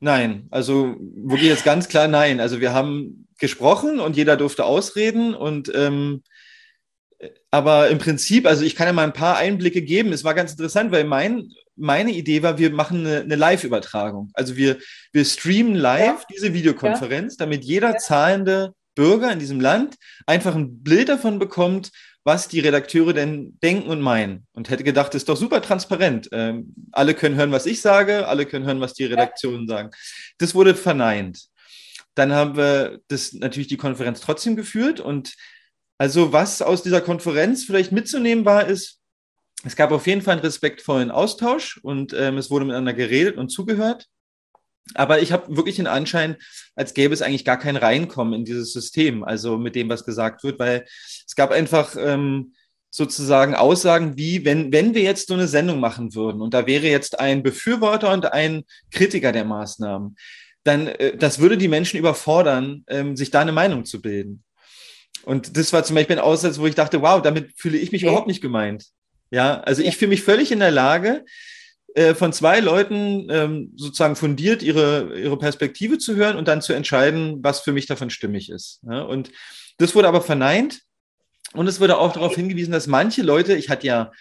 Nein, 0.00 0.46
also 0.50 0.94
wirklich 1.00 1.48
jetzt 1.48 1.64
ganz 1.64 1.88
klar 1.88 2.06
nein. 2.06 2.38
Also 2.38 2.60
wir 2.60 2.72
haben 2.72 3.26
gesprochen 3.38 3.98
und 3.98 4.16
jeder 4.16 4.36
durfte 4.36 4.64
ausreden 4.64 5.34
und 5.34 5.72
ähm, 5.74 6.22
aber 7.50 7.88
im 7.88 7.98
Prinzip, 7.98 8.46
also 8.46 8.62
ich 8.64 8.76
kann 8.76 8.86
ja 8.86 8.92
mal 8.92 9.04
ein 9.04 9.12
paar 9.12 9.38
Einblicke 9.38 9.82
geben. 9.82 10.12
Es 10.12 10.22
war 10.22 10.34
ganz 10.34 10.52
interessant, 10.52 10.92
weil 10.92 11.04
mein, 11.04 11.50
meine 11.74 12.12
Idee 12.12 12.42
war, 12.42 12.58
wir 12.58 12.70
machen 12.70 13.06
eine, 13.06 13.20
eine 13.22 13.34
Live-Übertragung. 13.34 14.30
Also 14.34 14.56
wir, 14.56 14.78
wir 15.12 15.24
streamen 15.24 15.74
live 15.74 16.20
ja. 16.20 16.26
diese 16.32 16.54
Videokonferenz, 16.54 17.34
ja. 17.34 17.44
damit 17.44 17.64
jeder 17.64 17.92
ja. 17.92 17.96
zahlende 17.96 18.74
Bürger 18.94 19.32
in 19.32 19.38
diesem 19.38 19.60
Land 19.60 19.96
einfach 20.26 20.54
ein 20.54 20.82
Bild 20.82 21.08
davon 21.08 21.38
bekommt, 21.38 21.90
was 22.24 22.48
die 22.48 22.60
Redakteure 22.60 23.12
denn 23.12 23.58
denken 23.62 23.88
und 23.88 24.00
meinen. 24.00 24.46
Und 24.52 24.70
hätte 24.70 24.84
gedacht, 24.84 25.14
das 25.14 25.22
ist 25.22 25.28
doch 25.28 25.36
super 25.36 25.62
transparent. 25.62 26.28
Ähm, 26.32 26.74
alle 26.92 27.14
können 27.14 27.36
hören, 27.36 27.52
was 27.52 27.66
ich 27.66 27.80
sage, 27.80 28.28
alle 28.28 28.46
können 28.46 28.66
hören, 28.66 28.80
was 28.80 28.94
die 28.94 29.04
Redaktionen 29.04 29.66
sagen. 29.66 29.90
Das 30.38 30.54
wurde 30.54 30.74
verneint. 30.74 31.48
Dann 32.14 32.32
haben 32.32 32.56
wir 32.56 33.00
das 33.08 33.32
natürlich 33.32 33.68
die 33.68 33.76
Konferenz 33.76 34.20
trotzdem 34.20 34.56
geführt. 34.56 35.00
Und 35.00 35.34
also 35.98 36.32
was 36.32 36.62
aus 36.62 36.82
dieser 36.82 37.00
Konferenz 37.00 37.64
vielleicht 37.64 37.92
mitzunehmen 37.92 38.44
war, 38.44 38.66
ist, 38.66 38.98
es 39.64 39.74
gab 39.74 39.90
auf 39.90 40.06
jeden 40.06 40.22
Fall 40.22 40.32
einen 40.32 40.42
respektvollen 40.42 41.10
Austausch 41.10 41.78
und 41.82 42.12
ähm, 42.12 42.38
es 42.38 42.50
wurde 42.50 42.64
miteinander 42.64 42.94
geredet 42.94 43.36
und 43.36 43.48
zugehört. 43.48 44.06
Aber 44.94 45.20
ich 45.20 45.32
habe 45.32 45.56
wirklich 45.56 45.76
den 45.76 45.86
Anschein, 45.86 46.36
als 46.74 46.94
gäbe 46.94 47.14
es 47.14 47.22
eigentlich 47.22 47.44
gar 47.44 47.58
kein 47.58 47.76
Reinkommen 47.76 48.34
in 48.34 48.44
dieses 48.44 48.72
System, 48.72 49.22
also 49.24 49.58
mit 49.58 49.74
dem, 49.74 49.88
was 49.88 50.04
gesagt 50.04 50.44
wird, 50.44 50.58
weil 50.58 50.86
es 51.26 51.34
gab 51.34 51.50
einfach 51.50 51.94
ähm, 51.98 52.54
sozusagen 52.90 53.54
Aussagen 53.54 54.16
wie, 54.16 54.44
wenn, 54.44 54.72
wenn 54.72 54.94
wir 54.94 55.02
jetzt 55.02 55.28
so 55.28 55.34
eine 55.34 55.48
Sendung 55.48 55.80
machen 55.80 56.14
würden 56.14 56.40
und 56.40 56.54
da 56.54 56.66
wäre 56.66 56.86
jetzt 56.86 57.20
ein 57.20 57.42
Befürworter 57.42 58.12
und 58.12 58.32
ein 58.32 58.64
Kritiker 58.90 59.32
der 59.32 59.44
Maßnahmen, 59.44 60.16
dann 60.64 60.86
äh, 60.86 61.16
das 61.16 61.38
würde 61.38 61.58
die 61.58 61.68
Menschen 61.68 61.98
überfordern, 61.98 62.84
ähm, 62.88 63.16
sich 63.16 63.30
da 63.30 63.40
eine 63.40 63.52
Meinung 63.52 63.84
zu 63.84 64.00
bilden. 64.00 64.42
Und 65.24 65.56
das 65.56 65.72
war 65.72 65.84
zum 65.84 65.96
Beispiel 65.96 66.16
ein 66.16 66.22
Aussatz, 66.22 66.58
wo 66.58 66.66
ich 66.66 66.74
dachte, 66.74 67.02
wow, 67.02 67.20
damit 67.20 67.52
fühle 67.56 67.76
ich 67.76 67.92
mich 67.92 68.02
okay. 68.02 68.10
überhaupt 68.10 68.28
nicht 68.28 68.40
gemeint. 68.40 68.86
Ja, 69.30 69.60
also 69.60 69.82
ich 69.82 69.96
fühle 69.96 70.10
mich 70.10 70.22
völlig 70.22 70.52
in 70.52 70.60
der 70.60 70.70
Lage, 70.70 71.24
äh, 71.94 72.14
von 72.14 72.32
zwei 72.32 72.60
Leuten 72.60 73.28
ähm, 73.30 73.72
sozusagen 73.76 74.16
fundiert 74.16 74.62
ihre, 74.62 75.18
ihre 75.18 75.38
Perspektive 75.38 75.98
zu 75.98 76.16
hören 76.16 76.36
und 76.36 76.48
dann 76.48 76.62
zu 76.62 76.72
entscheiden, 76.72 77.38
was 77.42 77.60
für 77.60 77.72
mich 77.72 77.86
davon 77.86 78.10
stimmig 78.10 78.50
ist. 78.50 78.80
Ja? 78.88 79.02
Und 79.02 79.30
das 79.78 79.94
wurde 79.94 80.08
aber 80.08 80.20
verneint. 80.20 80.80
Und 81.54 81.66
es 81.66 81.80
wurde 81.80 81.96
auch 81.96 82.12
darauf 82.12 82.34
hingewiesen, 82.34 82.72
dass 82.72 82.86
manche 82.86 83.22
Leute, 83.22 83.54
ich 83.54 83.70
hatte 83.70 83.86
ja 83.86 84.12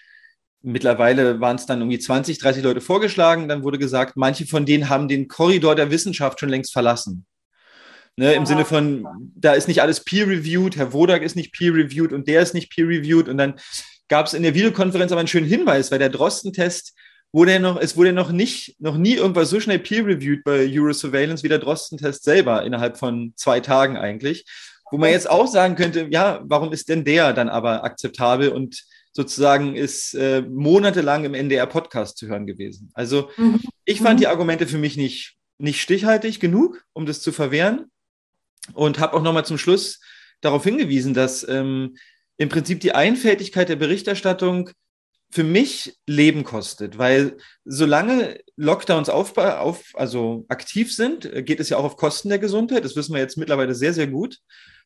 mittlerweile 0.61 1.39
waren 1.39 1.55
es 1.55 1.65
dann 1.65 1.79
irgendwie 1.79 1.99
20, 1.99 2.39
30 2.39 2.63
Leute 2.63 2.81
vorgeschlagen. 2.81 3.47
Dann 3.47 3.63
wurde 3.63 3.77
gesagt, 3.77 4.17
manche 4.17 4.45
von 4.45 4.65
denen 4.65 4.89
haben 4.89 5.07
den 5.07 5.27
Korridor 5.27 5.75
der 5.75 5.91
Wissenschaft 5.91 6.39
schon 6.39 6.49
längst 6.49 6.73
verlassen. 6.73 7.25
Ne, 8.19 8.33
Im 8.33 8.47
Sinne 8.47 8.65
von, 8.65 9.05
da 9.35 9.53
ist 9.53 9.67
nicht 9.67 9.83
alles 9.83 10.03
peer-reviewed, 10.03 10.75
Herr 10.75 10.91
Wodak 10.91 11.21
ist 11.21 11.35
nicht 11.35 11.53
peer-reviewed 11.53 12.13
und 12.13 12.27
der 12.27 12.41
ist 12.41 12.55
nicht 12.55 12.71
peer-reviewed. 12.71 13.29
Und 13.29 13.37
dann 13.37 13.59
gab 14.07 14.25
es 14.25 14.33
in 14.33 14.41
der 14.41 14.55
Videokonferenz 14.55 15.11
aber 15.11 15.19
einen 15.19 15.27
schönen 15.27 15.47
Hinweis, 15.47 15.91
weil 15.91 15.99
der 15.99 16.09
Drosten-Test 16.09 16.96
wurde 17.31 17.53
ja 17.53 17.59
noch, 17.59 17.79
es 17.79 17.97
wurde 17.97 18.09
ja 18.09 18.15
noch 18.15 18.31
nicht, 18.31 18.75
noch 18.79 18.97
nie 18.97 19.15
irgendwas 19.15 19.49
so 19.49 19.59
schnell 19.59 19.79
peer-reviewed 19.79 20.43
bei 20.43 20.67
Eurosurveillance 20.69 21.43
wie 21.43 21.49
der 21.49 21.59
Drosten-Test 21.59 22.23
selber, 22.23 22.63
innerhalb 22.63 22.97
von 22.97 23.33
zwei 23.35 23.59
Tagen 23.59 23.97
eigentlich. 23.97 24.45
Wo 24.89 24.97
man 24.97 25.09
jetzt 25.09 25.29
auch 25.29 25.47
sagen 25.47 25.75
könnte, 25.75 26.07
ja, 26.09 26.41
warum 26.45 26.71
ist 26.71 26.87
denn 26.87 27.03
der 27.03 27.33
dann 27.33 27.49
aber 27.49 27.83
akzeptabel 27.83 28.49
und 28.49 28.83
sozusagen 29.11 29.75
ist 29.75 30.13
äh, 30.13 30.41
monatelang 30.41 31.25
im 31.25 31.33
NDR-Podcast 31.33 32.17
zu 32.17 32.27
hören 32.27 32.45
gewesen. 32.45 32.91
Also 32.93 33.31
mhm. 33.35 33.59
ich 33.83 33.99
fand 33.99 34.19
die 34.19 34.27
Argumente 34.27 34.67
für 34.67 34.77
mich 34.77 34.95
nicht, 34.95 35.35
nicht 35.57 35.81
stichhaltig 35.81 36.39
genug, 36.39 36.83
um 36.93 37.05
das 37.05 37.21
zu 37.21 37.31
verwehren 37.31 37.89
und 38.73 38.99
habe 38.99 39.15
auch 39.15 39.23
nochmal 39.23 39.45
zum 39.45 39.57
Schluss 39.57 39.99
darauf 40.41 40.63
hingewiesen, 40.63 41.13
dass 41.15 41.47
ähm, 41.49 41.97
im 42.37 42.49
Prinzip 42.49 42.79
die 42.79 42.93
Einfältigkeit 42.93 43.69
der 43.69 43.75
Berichterstattung 43.75 44.69
für 45.29 45.43
mich 45.43 45.97
Leben 46.05 46.43
kostet, 46.43 46.97
weil 46.97 47.37
solange 47.65 48.39
Lockdowns 48.55 49.09
auf, 49.09 49.37
auf, 49.37 49.83
also 49.93 50.45
aktiv 50.47 50.95
sind, 50.95 51.29
geht 51.45 51.59
es 51.59 51.69
ja 51.69 51.77
auch 51.77 51.83
auf 51.83 51.97
Kosten 51.97 52.29
der 52.29 52.39
Gesundheit. 52.39 52.85
Das 52.85 52.95
wissen 52.95 53.13
wir 53.13 53.21
jetzt 53.21 53.37
mittlerweile 53.37 53.75
sehr, 53.75 53.93
sehr 53.93 54.07
gut. 54.07 54.37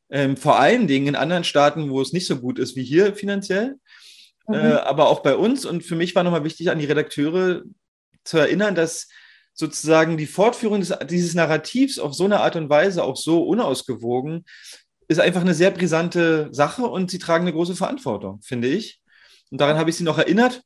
Ähm, 0.10 0.36
vor 0.36 0.60
allen 0.60 0.88
Dingen 0.88 1.08
in 1.08 1.16
anderen 1.16 1.44
Staaten, 1.44 1.90
wo 1.90 2.02
es 2.02 2.12
nicht 2.12 2.28
so 2.28 2.40
gut 2.40 2.60
ist 2.60 2.76
wie 2.76 2.84
hier 2.84 3.16
finanziell, 3.16 3.76
mhm. 4.48 4.56
äh, 4.56 4.74
aber 4.74 5.08
auch 5.08 5.22
bei 5.22 5.36
uns. 5.36 5.66
Und 5.66 5.84
für 5.84 5.96
mich 5.96 6.16
war 6.16 6.24
nochmal 6.24 6.44
wichtig, 6.44 6.70
an 6.70 6.80
die 6.80 6.86
Redakteure 6.86 7.62
zu 8.24 8.38
erinnern, 8.38 8.76
dass 8.76 9.08
sozusagen 9.54 10.18
die 10.18 10.28
Fortführung 10.28 10.80
des, 10.80 10.94
dieses 11.10 11.34
Narrativs 11.34 12.00
auf 12.00 12.14
so 12.14 12.26
eine 12.26 12.40
Art 12.40 12.56
und 12.56 12.70
Weise, 12.70 13.04
auch 13.04 13.16
so 13.16 13.44
unausgewogen, 13.44 14.46
ist 15.08 15.20
einfach 15.20 15.42
eine 15.42 15.54
sehr 15.54 15.72
brisante 15.72 16.50
Sache 16.52 16.84
und 16.84 17.12
sie 17.12 17.20
tragen 17.20 17.44
eine 17.44 17.54
große 17.54 17.76
Verantwortung, 17.76 18.42
finde 18.42 18.70
ich. 18.70 19.01
Und 19.52 19.62
daran 19.62 19.78
habe 19.78 19.90
ich 19.90 19.98
sie 19.98 20.04
noch 20.04 20.18
erinnert. 20.18 20.64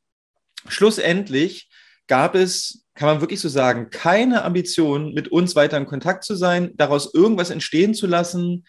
Schlussendlich 0.67 1.69
gab 2.07 2.35
es, 2.35 2.85
kann 2.93 3.07
man 3.07 3.21
wirklich 3.21 3.39
so 3.39 3.49
sagen, 3.49 3.89
keine 3.89 4.43
Ambition, 4.43 5.13
mit 5.13 5.27
uns 5.27 5.55
weiter 5.55 5.77
in 5.77 5.85
Kontakt 5.85 6.23
zu 6.23 6.35
sein, 6.35 6.71
daraus 6.75 7.13
irgendwas 7.13 7.49
entstehen 7.49 7.93
zu 7.93 8.07
lassen, 8.07 8.65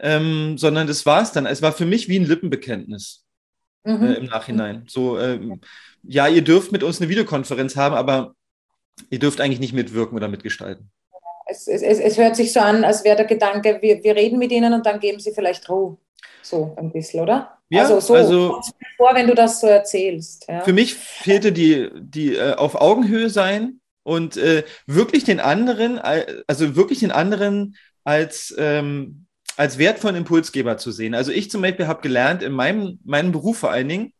ähm, 0.00 0.58
sondern 0.58 0.86
das 0.86 1.06
war 1.06 1.22
es 1.22 1.32
dann. 1.32 1.46
Es 1.46 1.62
war 1.62 1.72
für 1.72 1.86
mich 1.86 2.08
wie 2.08 2.18
ein 2.18 2.26
Lippenbekenntnis 2.26 3.24
mhm. 3.84 4.02
äh, 4.02 4.14
im 4.14 4.24
Nachhinein. 4.26 4.86
So, 4.88 5.18
ähm, 5.18 5.60
ja, 6.02 6.26
ihr 6.28 6.42
dürft 6.42 6.72
mit 6.72 6.82
uns 6.82 7.00
eine 7.00 7.10
Videokonferenz 7.10 7.76
haben, 7.76 7.94
aber 7.94 8.34
ihr 9.10 9.18
dürft 9.18 9.40
eigentlich 9.40 9.60
nicht 9.60 9.74
mitwirken 9.74 10.16
oder 10.16 10.28
mitgestalten. 10.28 10.90
Es, 11.46 11.66
es, 11.68 11.82
es 11.82 12.18
hört 12.18 12.36
sich 12.36 12.52
so 12.52 12.60
an, 12.60 12.84
als 12.84 13.04
wäre 13.04 13.16
der 13.16 13.26
Gedanke, 13.26 13.78
wir, 13.82 14.02
wir 14.02 14.16
reden 14.16 14.38
mit 14.38 14.50
ihnen 14.52 14.72
und 14.72 14.86
dann 14.86 15.00
geben 15.00 15.20
sie 15.20 15.32
vielleicht 15.32 15.68
Ruhe. 15.68 15.98
So 16.42 16.74
ein 16.76 16.92
bisschen, 16.92 17.20
oder? 17.20 17.58
Ja, 17.70 17.82
also 17.82 18.00
so 18.00 18.14
also, 18.14 18.60
vor, 18.96 19.14
wenn 19.14 19.26
du 19.26 19.34
das 19.34 19.60
so 19.60 19.66
erzählst. 19.66 20.46
Ja. 20.48 20.60
Für 20.60 20.72
mich 20.72 20.94
fehlte 20.94 21.52
die, 21.52 21.88
die 21.94 22.34
äh, 22.34 22.54
auf 22.54 22.74
Augenhöhe 22.74 23.30
sein 23.30 23.80
und 24.02 24.36
äh, 24.36 24.64
wirklich 24.86 25.24
den 25.24 25.40
anderen, 25.40 25.98
also 25.98 26.76
wirklich 26.76 26.98
den 26.98 27.12
anderen 27.12 27.76
als, 28.04 28.54
ähm, 28.58 29.26
als 29.56 29.78
wertvollen 29.78 30.16
Impulsgeber 30.16 30.76
zu 30.76 30.90
sehen. 30.90 31.14
Also 31.14 31.32
ich 31.32 31.50
zum 31.50 31.62
Beispiel 31.62 31.86
habe 31.86 32.02
gelernt, 32.02 32.42
in 32.42 32.52
meinem, 32.52 32.98
meinem 33.04 33.32
Beruf 33.32 33.58
vor 33.58 33.70
allen 33.70 33.88
Dingen, 33.88 34.12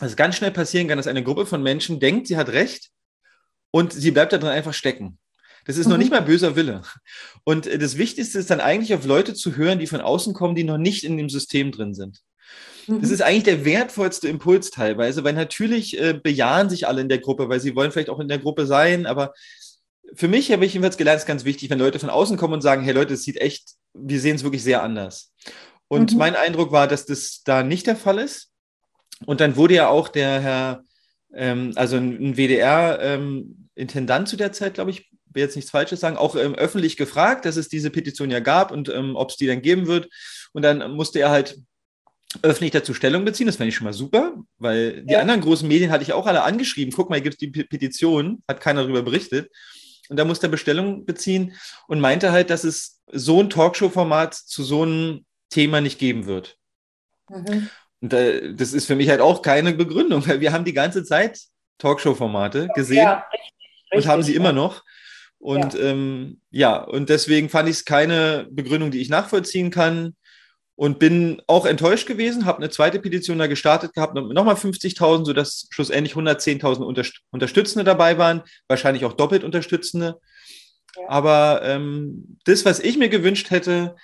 dass 0.00 0.10
es 0.10 0.16
ganz 0.16 0.36
schnell 0.36 0.50
passieren 0.50 0.88
kann, 0.88 0.96
dass 0.96 1.06
eine 1.06 1.22
Gruppe 1.22 1.46
von 1.46 1.62
Menschen 1.62 2.00
denkt, 2.00 2.26
sie 2.26 2.36
hat 2.36 2.48
recht 2.48 2.90
und 3.70 3.92
sie 3.92 4.10
bleibt 4.10 4.32
da 4.32 4.38
drin 4.38 4.50
einfach 4.50 4.74
stecken. 4.74 5.18
Das 5.68 5.76
ist 5.76 5.84
mhm. 5.84 5.92
noch 5.92 5.98
nicht 5.98 6.10
mal 6.10 6.22
böser 6.22 6.56
Wille. 6.56 6.80
Und 7.44 7.66
äh, 7.66 7.78
das 7.78 7.98
Wichtigste 7.98 8.38
ist 8.38 8.50
dann 8.50 8.60
eigentlich 8.60 8.94
auf 8.94 9.04
Leute 9.04 9.34
zu 9.34 9.54
hören, 9.54 9.78
die 9.78 9.86
von 9.86 10.00
außen 10.00 10.32
kommen, 10.32 10.54
die 10.54 10.64
noch 10.64 10.78
nicht 10.78 11.04
in 11.04 11.18
dem 11.18 11.28
System 11.28 11.72
drin 11.72 11.92
sind. 11.92 12.22
Mhm. 12.86 13.02
Das 13.02 13.10
ist 13.10 13.20
eigentlich 13.20 13.44
der 13.44 13.66
wertvollste 13.66 14.28
Impuls 14.28 14.70
teilweise, 14.70 15.24
weil 15.24 15.34
natürlich 15.34 16.00
äh, 16.00 16.18
bejahen 16.20 16.70
sich 16.70 16.88
alle 16.88 17.02
in 17.02 17.10
der 17.10 17.18
Gruppe, 17.18 17.50
weil 17.50 17.60
sie 17.60 17.76
wollen 17.76 17.92
vielleicht 17.92 18.08
auch 18.08 18.18
in 18.18 18.28
der 18.28 18.38
Gruppe 18.38 18.64
sein, 18.64 19.04
aber 19.04 19.34
für 20.14 20.26
mich 20.26 20.50
habe 20.50 20.64
ich 20.64 20.72
jedenfalls 20.72 20.96
gelernt, 20.96 21.20
ist 21.20 21.26
ganz 21.26 21.44
wichtig, 21.44 21.68
wenn 21.68 21.78
Leute 21.78 21.98
von 21.98 22.08
außen 22.08 22.38
kommen 22.38 22.54
und 22.54 22.62
sagen, 22.62 22.82
hey 22.82 22.94
Leute, 22.94 23.12
es 23.12 23.24
sieht 23.24 23.36
echt, 23.36 23.72
wir 23.92 24.20
sehen 24.20 24.36
es 24.36 24.44
wirklich 24.44 24.62
sehr 24.62 24.82
anders. 24.82 25.34
Und 25.86 26.12
mhm. 26.12 26.18
mein 26.18 26.34
Eindruck 26.34 26.72
war, 26.72 26.88
dass 26.88 27.04
das 27.04 27.42
da 27.44 27.62
nicht 27.62 27.86
der 27.86 27.96
Fall 27.96 28.18
ist. 28.18 28.50
Und 29.26 29.40
dann 29.40 29.56
wurde 29.56 29.74
ja 29.74 29.88
auch 29.88 30.08
der 30.08 30.40
Herr, 30.40 30.82
ähm, 31.34 31.72
also 31.74 31.96
ein 31.96 32.38
WDR-Intendant 32.38 34.20
ähm, 34.20 34.26
zu 34.26 34.36
der 34.38 34.52
Zeit, 34.52 34.72
glaube 34.74 34.92
ich, 34.92 35.07
will 35.32 35.42
jetzt 35.42 35.56
nichts 35.56 35.70
Falsches 35.70 36.00
sagen, 36.00 36.16
auch 36.16 36.36
ähm, 36.36 36.54
öffentlich 36.54 36.96
gefragt, 36.96 37.44
dass 37.44 37.56
es 37.56 37.68
diese 37.68 37.90
Petition 37.90 38.30
ja 38.30 38.40
gab 38.40 38.70
und 38.70 38.88
ähm, 38.88 39.16
ob 39.16 39.30
es 39.30 39.36
die 39.36 39.46
dann 39.46 39.62
geben 39.62 39.86
wird. 39.86 40.08
Und 40.52 40.62
dann 40.62 40.92
musste 40.92 41.20
er 41.20 41.30
halt 41.30 41.58
öffentlich 42.42 42.72
dazu 42.72 42.94
Stellung 42.94 43.24
beziehen. 43.24 43.46
Das 43.46 43.56
fand 43.56 43.68
ich 43.68 43.74
schon 43.74 43.86
mal 43.86 43.92
super, 43.92 44.34
weil 44.58 45.02
die 45.04 45.14
ja. 45.14 45.20
anderen 45.20 45.40
großen 45.40 45.66
Medien 45.66 45.90
hatte 45.90 46.02
ich 46.02 46.12
auch 46.12 46.26
alle 46.26 46.42
angeschrieben. 46.42 46.92
Guck 46.94 47.10
mal, 47.10 47.20
gibt 47.20 47.34
es 47.34 47.38
die 47.38 47.48
Petition, 47.48 48.42
hat 48.46 48.60
keiner 48.60 48.82
darüber 48.82 49.02
berichtet. 49.02 49.50
Und 50.08 50.16
da 50.16 50.24
musste 50.24 50.46
er 50.46 50.50
Bestellung 50.50 51.04
beziehen 51.04 51.54
und 51.86 52.00
meinte 52.00 52.32
halt, 52.32 52.50
dass 52.50 52.64
es 52.64 53.00
so 53.12 53.40
ein 53.40 53.50
Talkshow-Format 53.50 54.34
zu 54.34 54.62
so 54.62 54.82
einem 54.82 55.24
Thema 55.50 55.80
nicht 55.80 55.98
geben 55.98 56.26
wird. 56.26 56.56
Mhm. 57.28 57.68
Und 58.00 58.12
äh, 58.12 58.54
das 58.54 58.72
ist 58.72 58.86
für 58.86 58.96
mich 58.96 59.08
halt 59.08 59.20
auch 59.20 59.42
keine 59.42 59.72
Begründung, 59.74 60.26
weil 60.26 60.40
wir 60.40 60.52
haben 60.52 60.64
die 60.64 60.72
ganze 60.72 61.04
Zeit 61.04 61.40
Talkshow-Formate 61.78 62.68
gesehen 62.74 62.98
ja, 62.98 63.24
richtig, 63.32 63.52
richtig, 63.92 63.92
und 63.92 64.06
haben 64.06 64.22
sie 64.22 64.32
ja. 64.32 64.40
immer 64.40 64.52
noch. 64.52 64.82
Und 65.38 65.74
ja, 65.74 65.80
ähm, 65.80 66.40
ja 66.50 66.76
und 66.82 67.08
deswegen 67.08 67.48
fand 67.48 67.68
ich 67.68 67.76
es 67.76 67.84
keine 67.84 68.46
Begründung, 68.50 68.90
die 68.90 69.00
ich 69.00 69.08
nachvollziehen 69.08 69.70
kann 69.70 70.14
und 70.78 70.98
bin 70.98 71.42
auch 71.48 71.66
enttäuscht 71.66 72.06
gewesen, 72.06 72.44
habe 72.44 72.58
eine 72.58 72.70
zweite 72.70 73.00
Petition 73.00 73.38
da 73.38 73.48
gestartet 73.48 73.94
gehabt, 73.94 74.14
nochmal 74.14 74.54
50.000, 74.54 75.24
sodass 75.24 75.66
schlussendlich 75.70 76.14
110.000 76.14 76.84
Unterst 76.84 77.20
Unterstützende 77.30 77.84
dabei 77.84 78.16
waren, 78.18 78.42
wahrscheinlich 78.68 79.04
auch 79.04 79.14
doppelt 79.14 79.42
Unterstützende. 79.42 80.20
Ja. 80.96 81.08
Aber 81.08 81.62
ähm, 81.64 82.38
das, 82.44 82.64
was 82.64 82.78
ich 82.80 82.96
mir 82.96 83.08
gewünscht 83.08 83.50
hätte, 83.50 83.96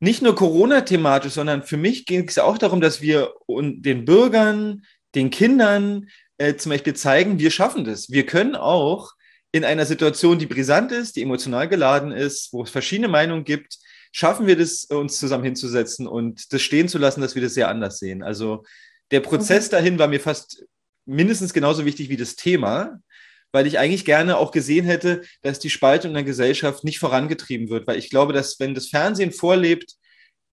nicht 0.00 0.22
nur 0.22 0.34
Corona-thematisch, 0.34 1.34
sondern 1.34 1.62
für 1.62 1.76
mich 1.76 2.06
ging 2.06 2.26
es 2.26 2.38
auch 2.38 2.58
darum, 2.58 2.80
dass 2.80 3.00
wir 3.00 3.32
den 3.48 4.04
Bürgern, 4.04 4.82
den 5.14 5.30
Kindern 5.30 6.08
äh, 6.38 6.56
zum 6.56 6.70
Beispiel 6.70 6.94
zeigen, 6.94 7.38
wir 7.38 7.52
schaffen 7.52 7.84
das. 7.84 8.10
Wir 8.10 8.26
können 8.26 8.56
auch 8.56 9.12
in 9.52 9.64
einer 9.64 9.84
Situation, 9.86 10.38
die 10.38 10.46
brisant 10.46 10.92
ist, 10.92 11.16
die 11.16 11.22
emotional 11.22 11.68
geladen 11.68 12.10
ist, 12.10 12.52
wo 12.52 12.62
es 12.62 12.70
verschiedene 12.70 13.08
Meinungen 13.08 13.44
gibt, 13.44 13.78
schaffen 14.10 14.46
wir 14.46 14.56
das, 14.56 14.84
uns 14.84 15.18
zusammen 15.18 15.44
hinzusetzen 15.44 16.06
und 16.06 16.52
das 16.52 16.62
stehen 16.62 16.88
zu 16.88 16.98
lassen, 16.98 17.20
dass 17.20 17.34
wir 17.34 17.42
das 17.42 17.54
sehr 17.54 17.68
anders 17.68 17.98
sehen. 17.98 18.22
Also 18.22 18.64
der 19.10 19.20
Prozess 19.20 19.66
okay. 19.66 19.76
dahin 19.76 19.98
war 19.98 20.08
mir 20.08 20.20
fast 20.20 20.64
mindestens 21.04 21.52
genauso 21.52 21.84
wichtig 21.84 22.08
wie 22.08 22.16
das 22.16 22.34
Thema, 22.34 22.98
weil 23.52 23.66
ich 23.66 23.78
eigentlich 23.78 24.06
gerne 24.06 24.38
auch 24.38 24.50
gesehen 24.50 24.86
hätte, 24.86 25.22
dass 25.42 25.58
die 25.58 25.70
Spaltung 25.70 26.12
in 26.12 26.14
der 26.14 26.24
Gesellschaft 26.24 26.84
nicht 26.84 26.98
vorangetrieben 26.98 27.68
wird, 27.68 27.86
weil 27.86 27.98
ich 27.98 28.08
glaube, 28.08 28.32
dass 28.32 28.58
wenn 28.58 28.74
das 28.74 28.88
Fernsehen 28.88 29.32
vorlebt, 29.32 29.96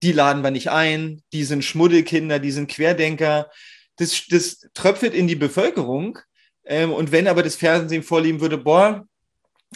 die 0.02 0.12
laden 0.12 0.44
wir 0.44 0.52
nicht 0.52 0.70
ein, 0.70 1.22
die 1.34 1.44
sind 1.44 1.64
Schmuddelkinder, 1.64 2.40
die 2.40 2.52
sind 2.52 2.70
Querdenker, 2.70 3.50
das, 3.98 4.26
das 4.30 4.68
tröpfelt 4.74 5.14
in 5.14 5.28
die 5.28 5.36
Bevölkerung 5.36 6.20
ähm, 6.68 6.92
und 6.92 7.12
wenn 7.12 7.28
aber 7.28 7.44
das 7.44 7.56
Fernsehen 7.56 8.04
vorlieben 8.04 8.42
würde, 8.42 8.58
boah, 8.58 9.06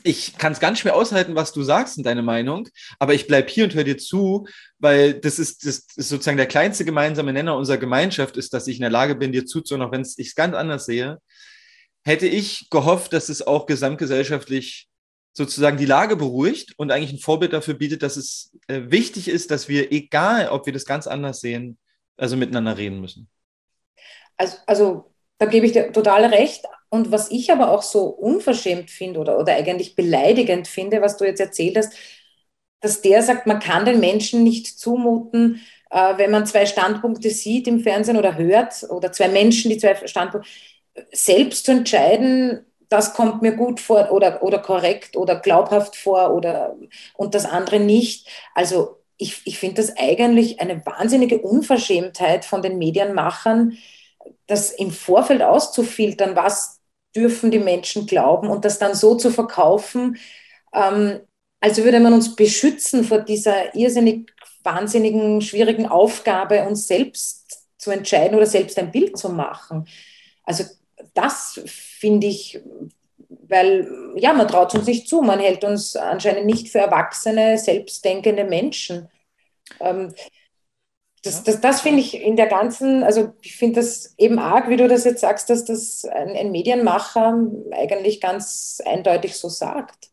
ich 0.03 0.37
kann 0.37 0.53
es 0.53 0.59
ganz 0.59 0.79
schwer 0.79 0.95
aushalten, 0.95 1.35
was 1.35 1.51
du 1.51 1.63
sagst 1.63 1.97
in 1.97 2.03
deine 2.03 2.21
Meinung, 2.21 2.67
aber 2.97 3.13
ich 3.13 3.27
bleibe 3.27 3.49
hier 3.49 3.65
und 3.65 3.73
höre 3.73 3.83
dir 3.83 3.97
zu, 3.97 4.47
weil 4.79 5.13
das 5.13 5.37
ist, 5.37 5.65
das 5.65 5.85
ist 5.95 6.09
sozusagen 6.09 6.37
der 6.37 6.47
kleinste 6.47 6.85
gemeinsame 6.85 7.33
Nenner 7.33 7.57
unserer 7.57 7.77
Gemeinschaft, 7.77 8.37
ist, 8.37 8.53
dass 8.53 8.67
ich 8.67 8.77
in 8.77 8.81
der 8.81 8.89
Lage 8.89 9.15
bin, 9.15 9.31
dir 9.31 9.45
zuzuhören, 9.45 9.85
auch 9.85 9.91
wenn 9.91 10.01
ich 10.01 10.27
es 10.27 10.35
ganz 10.35 10.55
anders 10.55 10.85
sehe. 10.85 11.19
Hätte 12.03 12.27
ich 12.27 12.69
gehofft, 12.69 13.13
dass 13.13 13.29
es 13.29 13.45
auch 13.45 13.65
gesamtgesellschaftlich 13.65 14.87
sozusagen 15.33 15.77
die 15.77 15.85
Lage 15.85 16.15
beruhigt 16.15 16.73
und 16.77 16.91
eigentlich 16.91 17.13
ein 17.13 17.19
Vorbild 17.19 17.53
dafür 17.53 17.73
bietet, 17.73 18.01
dass 18.01 18.17
es 18.17 18.51
äh, 18.67 18.81
wichtig 18.85 19.27
ist, 19.27 19.51
dass 19.51 19.67
wir, 19.69 19.91
egal 19.91 20.49
ob 20.49 20.65
wir 20.65 20.73
das 20.73 20.85
ganz 20.85 21.07
anders 21.07 21.41
sehen, 21.41 21.77
also 22.17 22.37
miteinander 22.37 22.77
reden 22.77 23.01
müssen. 23.01 23.29
Also, 24.37 24.57
also 24.65 25.10
da 25.41 25.47
gebe 25.47 25.65
ich 25.65 25.71
dir 25.71 25.91
total 25.91 26.25
recht. 26.25 26.65
Und 26.89 27.11
was 27.11 27.31
ich 27.31 27.51
aber 27.51 27.71
auch 27.71 27.81
so 27.81 28.05
unverschämt 28.05 28.91
finde 28.91 29.19
oder, 29.19 29.39
oder 29.39 29.55
eigentlich 29.55 29.95
beleidigend 29.95 30.67
finde, 30.67 31.01
was 31.01 31.17
du 31.17 31.25
jetzt 31.25 31.41
erzählt 31.41 31.77
hast, 31.77 31.93
dass 32.79 33.01
der 33.01 33.23
sagt, 33.23 33.47
man 33.47 33.59
kann 33.59 33.85
den 33.85 33.99
Menschen 33.99 34.43
nicht 34.43 34.67
zumuten, 34.67 35.61
äh, 35.89 36.17
wenn 36.17 36.29
man 36.29 36.45
zwei 36.45 36.67
Standpunkte 36.67 37.31
sieht 37.31 37.67
im 37.67 37.79
Fernsehen 37.79 38.17
oder 38.17 38.37
hört, 38.37 38.83
oder 38.89 39.11
zwei 39.11 39.29
Menschen, 39.29 39.71
die 39.71 39.79
zwei 39.79 39.95
Standpunkte, 40.05 40.47
selbst 41.11 41.65
zu 41.65 41.71
entscheiden, 41.71 42.63
das 42.89 43.15
kommt 43.15 43.41
mir 43.41 43.53
gut 43.53 43.79
vor 43.79 44.11
oder, 44.11 44.43
oder 44.43 44.59
korrekt 44.59 45.17
oder 45.17 45.39
glaubhaft 45.39 45.95
vor 45.95 46.35
oder 46.35 46.75
und 47.15 47.33
das 47.33 47.45
andere 47.45 47.79
nicht. 47.79 48.27
Also 48.53 48.99
ich, 49.17 49.41
ich 49.45 49.57
finde 49.57 49.81
das 49.81 49.97
eigentlich 49.97 50.59
eine 50.61 50.85
wahnsinnige 50.85 51.39
Unverschämtheit 51.39 52.45
von 52.45 52.61
den 52.61 52.77
Medienmachern, 52.77 53.77
das 54.47 54.71
im 54.71 54.91
Vorfeld 54.91 55.41
auszufiltern, 55.41 56.35
was 56.35 56.79
dürfen 57.15 57.51
die 57.51 57.59
Menschen 57.59 58.05
glauben 58.05 58.49
und 58.49 58.65
das 58.65 58.79
dann 58.79 58.95
so 58.95 59.15
zu 59.15 59.31
verkaufen, 59.31 60.17
ähm, 60.73 61.21
also 61.59 61.83
würde 61.83 61.99
man 61.99 62.13
uns 62.13 62.35
beschützen 62.35 63.03
vor 63.03 63.19
dieser 63.19 63.75
irrsinnig 63.75 64.31
wahnsinnigen, 64.63 65.41
schwierigen 65.41 65.85
Aufgabe, 65.85 66.63
uns 66.63 66.87
selbst 66.87 67.67
zu 67.77 67.91
entscheiden 67.91 68.35
oder 68.35 68.45
selbst 68.45 68.77
ein 68.79 68.91
Bild 68.91 69.17
zu 69.17 69.29
machen. 69.29 69.87
Also 70.43 70.63
das 71.13 71.61
finde 71.65 72.27
ich, 72.27 72.59
weil 73.47 73.87
ja, 74.15 74.33
man 74.33 74.47
traut 74.47 74.73
uns 74.73 74.87
nicht 74.87 75.07
zu, 75.07 75.21
man 75.21 75.39
hält 75.39 75.63
uns 75.63 75.95
anscheinend 75.95 76.45
nicht 76.45 76.69
für 76.69 76.79
erwachsene, 76.79 77.57
selbstdenkende 77.57 78.43
Menschen. 78.43 79.09
Ähm, 79.79 80.13
das, 81.23 81.43
das, 81.43 81.61
das 81.61 81.81
finde 81.81 82.01
ich 82.01 82.15
in 82.15 82.35
der 82.35 82.47
ganzen, 82.47 83.03
also 83.03 83.33
ich 83.41 83.55
finde 83.55 83.75
das 83.75 84.15
eben 84.17 84.39
arg, 84.39 84.69
wie 84.69 84.77
du 84.77 84.87
das 84.87 85.03
jetzt 85.03 85.21
sagst, 85.21 85.49
dass 85.49 85.65
das 85.65 86.03
ein, 86.05 86.29
ein 86.29 86.51
Medienmacher 86.51 87.47
eigentlich 87.71 88.19
ganz 88.19 88.81
eindeutig 88.85 89.35
so 89.35 89.47
sagt. 89.47 90.09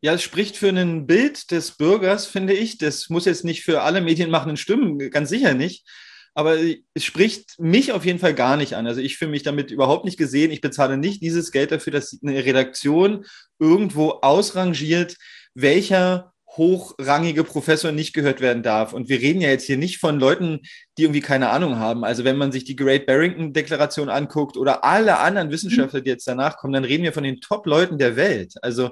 Ja, 0.00 0.14
es 0.14 0.22
spricht 0.22 0.56
für 0.56 0.68
ein 0.68 1.06
Bild 1.06 1.50
des 1.50 1.72
Bürgers, 1.72 2.26
finde 2.26 2.52
ich. 2.52 2.78
Das 2.78 3.08
muss 3.08 3.24
jetzt 3.24 3.44
nicht 3.44 3.64
für 3.64 3.82
alle 3.82 4.00
medienmachenden 4.00 4.56
stimmen, 4.56 4.98
ganz 5.10 5.28
sicher 5.30 5.54
nicht. 5.54 5.86
Aber 6.34 6.56
es 6.94 7.04
spricht 7.04 7.58
mich 7.58 7.92
auf 7.92 8.04
jeden 8.04 8.18
Fall 8.18 8.34
gar 8.34 8.56
nicht 8.56 8.74
an. 8.74 8.86
Also 8.86 9.00
ich 9.00 9.16
fühle 9.16 9.30
mich 9.30 9.42
damit 9.42 9.70
überhaupt 9.70 10.04
nicht 10.04 10.18
gesehen. 10.18 10.52
Ich 10.52 10.60
bezahle 10.60 10.96
nicht 10.96 11.22
dieses 11.22 11.50
Geld 11.50 11.72
dafür, 11.72 11.92
dass 11.92 12.16
eine 12.22 12.44
Redaktion 12.44 13.24
irgendwo 13.58 14.10
ausrangiert, 14.22 15.16
welcher 15.54 16.32
hochrangige 16.58 17.44
Professor 17.44 17.92
nicht 17.92 18.12
gehört 18.12 18.40
werden 18.40 18.62
darf. 18.62 18.92
Und 18.92 19.08
wir 19.08 19.20
reden 19.20 19.40
ja 19.40 19.48
jetzt 19.48 19.64
hier 19.64 19.78
nicht 19.78 19.98
von 19.98 20.20
Leuten, 20.20 20.60
die 20.98 21.04
irgendwie 21.04 21.20
keine 21.20 21.48
Ahnung 21.50 21.78
haben. 21.78 22.04
Also 22.04 22.24
wenn 22.24 22.36
man 22.36 22.52
sich 22.52 22.64
die 22.64 22.76
Great 22.76 23.06
Barrington 23.06 23.52
Deklaration 23.52 24.10
anguckt 24.10 24.56
oder 24.56 24.84
alle 24.84 25.18
anderen 25.18 25.50
Wissenschaftler, 25.50 26.00
die 26.00 26.10
jetzt 26.10 26.28
danach 26.28 26.58
kommen, 26.58 26.74
dann 26.74 26.84
reden 26.84 27.04
wir 27.04 27.12
von 27.12 27.24
den 27.24 27.40
Top-Leuten 27.40 27.98
der 27.98 28.16
Welt. 28.16 28.54
Also 28.60 28.90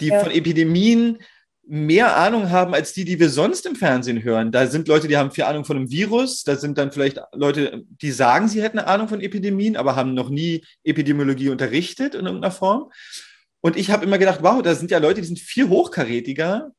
die 0.00 0.08
ja. 0.08 0.18
von 0.18 0.32
Epidemien 0.32 1.18
mehr 1.64 2.16
Ahnung 2.16 2.50
haben 2.50 2.74
als 2.74 2.92
die, 2.92 3.04
die 3.04 3.20
wir 3.20 3.28
sonst 3.28 3.66
im 3.66 3.76
Fernsehen 3.76 4.24
hören. 4.24 4.50
Da 4.50 4.66
sind 4.66 4.88
Leute, 4.88 5.06
die 5.06 5.16
haben 5.16 5.30
viel 5.30 5.44
Ahnung 5.44 5.64
von 5.64 5.76
einem 5.76 5.90
Virus, 5.90 6.42
da 6.42 6.56
sind 6.56 6.76
dann 6.76 6.90
vielleicht 6.90 7.20
Leute, 7.32 7.84
die 7.86 8.10
sagen, 8.10 8.48
sie 8.48 8.62
hätten 8.62 8.80
eine 8.80 8.88
Ahnung 8.88 9.08
von 9.08 9.20
Epidemien, 9.20 9.76
aber 9.76 9.94
haben 9.94 10.14
noch 10.14 10.28
nie 10.28 10.64
Epidemiologie 10.82 11.50
unterrichtet 11.50 12.14
in 12.14 12.26
irgendeiner 12.26 12.52
Form. 12.52 12.90
Und 13.60 13.76
ich 13.76 13.90
habe 13.90 14.04
immer 14.04 14.18
gedacht, 14.18 14.40
wow, 14.42 14.60
da 14.60 14.74
sind 14.74 14.90
ja 14.90 14.98
Leute, 14.98 15.20
die 15.20 15.26
sind 15.26 15.38
viel 15.38 15.68
hochkarätiger 15.68 16.72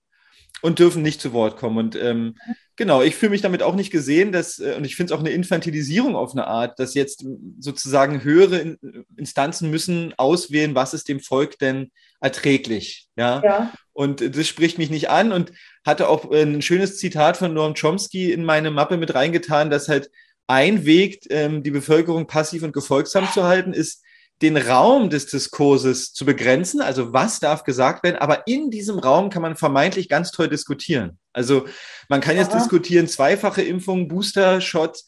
und 0.62 0.80
dürfen 0.80 1.02
nicht 1.02 1.22
zu 1.22 1.34
Wort 1.34 1.58
kommen. 1.58 1.78
Und 1.78 1.96
ähm, 1.96 2.36
genau, 2.76 3.02
ich 3.02 3.16
fühle 3.16 3.32
mich 3.32 3.42
damit 3.42 3.64
auch 3.64 3.76
nicht 3.76 3.92
gesehen, 3.92 4.32
dass, 4.32 4.60
äh, 4.60 4.76
und 4.78 4.86
ich 4.86 4.96
finde 4.96 5.14
es 5.14 5.18
auch 5.18 5.22
eine 5.22 5.32
Infantilisierung 5.32 6.16
auf 6.16 6.32
eine 6.32 6.48
Art, 6.48 6.80
dass 6.80 6.94
jetzt 6.94 7.26
sozusagen 7.60 8.24
höhere 8.24 8.78
Instanzen 9.18 9.70
müssen 9.70 10.14
auswählen, 10.18 10.76
was 10.76 10.94
ist 10.94 11.10
dem 11.10 11.20
Volk 11.20 11.60
denn 11.60 11.92
erträglich. 12.22 13.08
Ja? 13.16 13.42
ja. 13.44 13.74
Und 13.92 14.36
das 14.36 14.48
spricht 14.48 14.78
mich 14.78 14.90
nicht 14.90 15.10
an 15.10 15.32
und 15.32 15.52
hatte 15.86 16.08
auch 16.08 16.32
ein 16.32 16.62
schönes 16.62 16.98
Zitat 16.98 17.38
von 17.38 17.54
Noam 17.54 17.74
Chomsky 17.74 18.32
in 18.32 18.46
meine 18.46 18.72
Mappe 18.72 18.98
mit 18.98 19.14
reingetan, 19.14 19.70
dass 19.70 19.90
halt 19.90 20.10
ein 20.48 20.86
Weg, 20.86 21.26
ähm, 21.30 21.64
die 21.64 21.72
Bevölkerung 21.72 22.28
passiv 22.28 22.64
und 22.64 22.74
gefolgsam 22.74 23.28
zu 23.32 23.44
halten, 23.44 23.74
ist, 23.74 24.03
den 24.44 24.58
Raum 24.58 25.10
des 25.10 25.28
Diskurses 25.28 26.12
zu 26.12 26.26
begrenzen, 26.26 26.82
also 26.82 27.14
was 27.14 27.40
darf 27.40 27.64
gesagt 27.64 28.04
werden, 28.04 28.18
aber 28.18 28.46
in 28.46 28.70
diesem 28.70 29.00
Raum 29.00 29.30
kann 29.30 29.42
man 29.42 29.56
vermeintlich 29.56 30.10
ganz 30.10 30.32
toll 30.32 30.50
diskutieren. 30.50 31.18
Also 31.32 31.66
man 32.10 32.20
kann 32.20 32.36
jetzt 32.36 32.52
Aha. 32.52 32.60
diskutieren, 32.60 33.08
zweifache 33.08 33.62
Impfung, 33.62 34.10
Booster-Shots, 34.10 35.06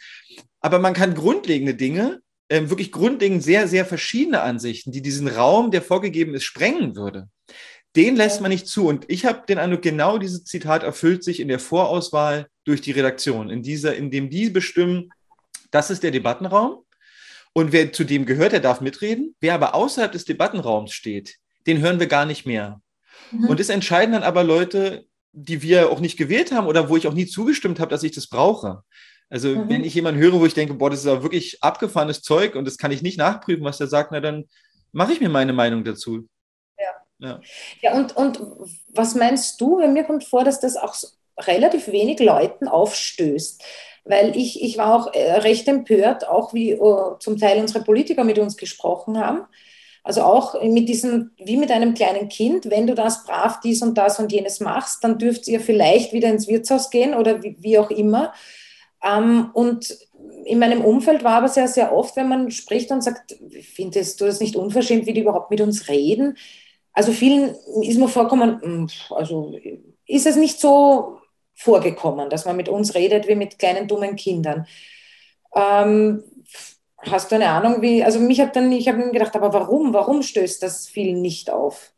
aber 0.62 0.80
man 0.80 0.94
kann 0.94 1.16
grundlegende 1.16 1.76
Dinge, 1.76 2.22
äh, 2.48 2.70
wirklich 2.70 2.94
grundlegend 2.94 3.44
sehr, 3.44 3.68
sehr 3.68 3.86
verschiedene 3.86 4.42
Ansichten, 4.42 4.94
die 4.94 5.02
diesen 5.02 5.28
Raum, 5.28 5.70
der 5.70 5.82
vorgegeben 5.82 6.34
ist, 6.34 6.46
sprengen 6.46 6.96
würde. 6.96 7.28
Den 7.98 8.16
lässt 8.16 8.40
man 8.40 8.52
nicht 8.52 8.68
zu. 8.68 8.88
Und 8.88 9.06
ich 9.10 9.26
habe 9.26 9.44
den 9.48 9.58
Eindruck, 9.58 9.82
genau 9.82 10.18
dieses 10.18 10.46
Zitat 10.46 10.84
erfüllt 10.84 11.26
sich 11.26 11.42
in 11.42 11.50
der 11.50 11.60
Vorauswahl 11.60 12.48
durch 12.64 12.80
die 12.80 12.92
Redaktion, 12.92 13.50
in 13.50 13.64
dieser, 13.64 13.96
in 13.96 14.12
dem 14.12 14.30
die 14.30 14.50
bestimmen, 14.50 15.10
das 15.72 15.92
ist 15.92 16.04
der 16.04 16.12
Debattenraum 16.12 16.85
und 17.58 17.72
wer 17.72 17.94
zu 17.94 18.04
dem 18.04 18.26
gehört, 18.26 18.52
der 18.52 18.60
darf 18.60 18.82
mitreden. 18.82 19.34
Wer 19.40 19.54
aber 19.54 19.76
außerhalb 19.76 20.12
des 20.12 20.26
Debattenraums 20.26 20.92
steht, 20.92 21.38
den 21.66 21.80
hören 21.80 22.02
wir 22.02 22.08
gar 22.08 22.26
nicht 22.26 22.46
mehr. 22.46 22.82
Mhm. 23.32 23.48
Und 23.48 23.62
es 23.62 23.70
entscheiden 23.70 24.12
dann 24.12 24.24
aber 24.24 24.44
Leute, 24.44 25.06
die 25.32 25.62
wir 25.62 25.90
auch 25.90 26.02
nicht 26.02 26.18
gewählt 26.18 26.52
haben 26.52 26.68
oder 26.68 26.90
wo 26.90 26.98
ich 26.98 27.08
auch 27.08 27.14
nie 27.14 27.28
zugestimmt 27.28 27.80
habe, 27.80 27.90
dass 27.90 28.04
ich 28.04 28.12
das 28.12 28.28
brauche. 28.28 28.84
Also 29.30 29.50
mhm. 29.50 29.70
wenn 29.70 29.84
ich 29.86 29.96
jemanden 29.96 30.20
höre, 30.20 30.34
wo 30.34 30.46
ich 30.46 30.54
denke, 30.54 30.74
boah, 30.74 30.90
das 30.90 31.00
ist 31.00 31.06
ja 31.06 31.24
wirklich 31.24 31.64
abgefahrenes 31.64 32.22
Zeug 32.22 32.56
und 32.56 32.66
das 32.66 32.78
kann 32.78 32.92
ich 32.92 33.02
nicht 33.02 33.18
nachprüfen, 33.18 33.64
was 33.64 33.78
der 33.78 33.88
sagt, 33.88 34.12
na 34.12 34.20
dann 34.20 34.50
mache 34.92 35.14
ich 35.14 35.22
mir 35.22 35.30
meine 35.30 35.54
Meinung 35.54 35.86
dazu. 35.86 36.28
Ja. 36.78 36.92
Ja, 37.20 37.42
ja 37.82 37.94
und, 37.94 38.18
und 38.18 38.38
was 38.90 39.16
meinst 39.16 39.62
du? 39.62 39.78
Mir 39.88 40.04
kommt 40.04 40.26
vor, 40.26 40.44
dass 40.44 40.60
das 40.60 40.76
auch 40.76 40.94
relativ 41.40 41.88
wenig 41.88 42.20
Leuten 42.20 42.68
aufstößt 42.68 43.64
weil 44.06 44.38
ich, 44.38 44.64
ich 44.64 44.78
war 44.78 44.96
auch 44.96 45.14
äh, 45.14 45.34
recht 45.34 45.68
empört, 45.68 46.28
auch 46.28 46.54
wie 46.54 46.80
uh, 46.80 47.16
zum 47.20 47.38
Teil 47.38 47.60
unsere 47.60 47.84
Politiker 47.84 48.24
mit 48.24 48.40
uns 48.40 48.56
gesprochen 48.56 49.20
haben. 49.20 49.42
Also 50.04 50.22
auch 50.22 50.62
mit 50.62 50.88
diesem, 50.88 51.32
wie 51.38 51.58
mit 51.58 51.72
einem 51.72 51.96
kleinen 51.96 52.30
Kind, 52.30 52.70
wenn 52.70 52.86
du 52.86 52.94
das 52.94 53.26
brav 53.26 53.60
dies 53.62 53.82
und 53.82 53.98
das 53.98 54.20
und 54.20 54.32
jenes 54.32 54.60
machst, 54.60 55.04
dann 55.04 55.18
dürft 55.18 55.48
ihr 55.48 55.60
vielleicht 55.60 56.14
wieder 56.14 56.30
ins 56.30 56.48
Wirtshaus 56.48 56.92
gehen 56.92 57.16
oder 57.16 57.42
wie, 57.42 57.58
wie 57.60 57.80
auch 57.80 57.90
immer. 57.90 58.32
Ähm, 59.04 59.50
und 59.54 59.98
in 60.46 60.60
meinem 60.60 60.86
Umfeld 60.86 61.24
war 61.24 61.38
aber 61.38 61.48
sehr, 61.48 61.68
sehr 61.68 61.92
oft, 61.92 62.16
wenn 62.16 62.30
man 62.30 62.52
spricht 62.52 62.92
und 62.92 63.04
sagt, 63.04 63.36
findest 63.74 64.22
du 64.22 64.26
das 64.26 64.40
nicht 64.40 64.56
unverschämt, 64.56 65.08
wie 65.08 65.14
die 65.14 65.22
überhaupt 65.22 65.50
mit 65.50 65.62
uns 65.62 65.90
reden? 65.90 66.38
Also 66.94 67.12
vielen 67.12 67.56
ist 67.82 67.98
mir 67.98 68.08
vorkommen, 68.08 68.62
hm, 68.62 68.90
also 69.10 69.56
ist 70.06 70.28
es 70.28 70.36
nicht 70.36 70.60
so 70.60 71.18
vorgekommen, 71.56 72.30
dass 72.30 72.46
man 72.46 72.56
mit 72.56 72.70
uns 72.70 72.96
redet 72.96 73.28
wie 73.28 73.36
mit 73.36 73.58
kleinen 73.58 73.88
dummen 73.88 74.16
Kindern. 74.16 74.68
Ähm, 75.56 76.24
hast 77.00 77.32
du 77.32 77.36
eine 77.36 77.50
Ahnung, 77.50 77.82
wie, 77.82 78.04
also 78.04 78.20
mich 78.20 78.40
hat 78.42 78.56
dann, 78.56 78.72
ich 78.72 78.88
habe 78.88 79.00
mir 79.00 79.12
gedacht, 79.12 79.36
aber 79.36 79.54
warum, 79.54 79.94
warum 79.94 80.22
stößt 80.22 80.62
das 80.62 80.88
vielen 80.88 81.22
nicht 81.22 81.50
auf? 81.50 81.92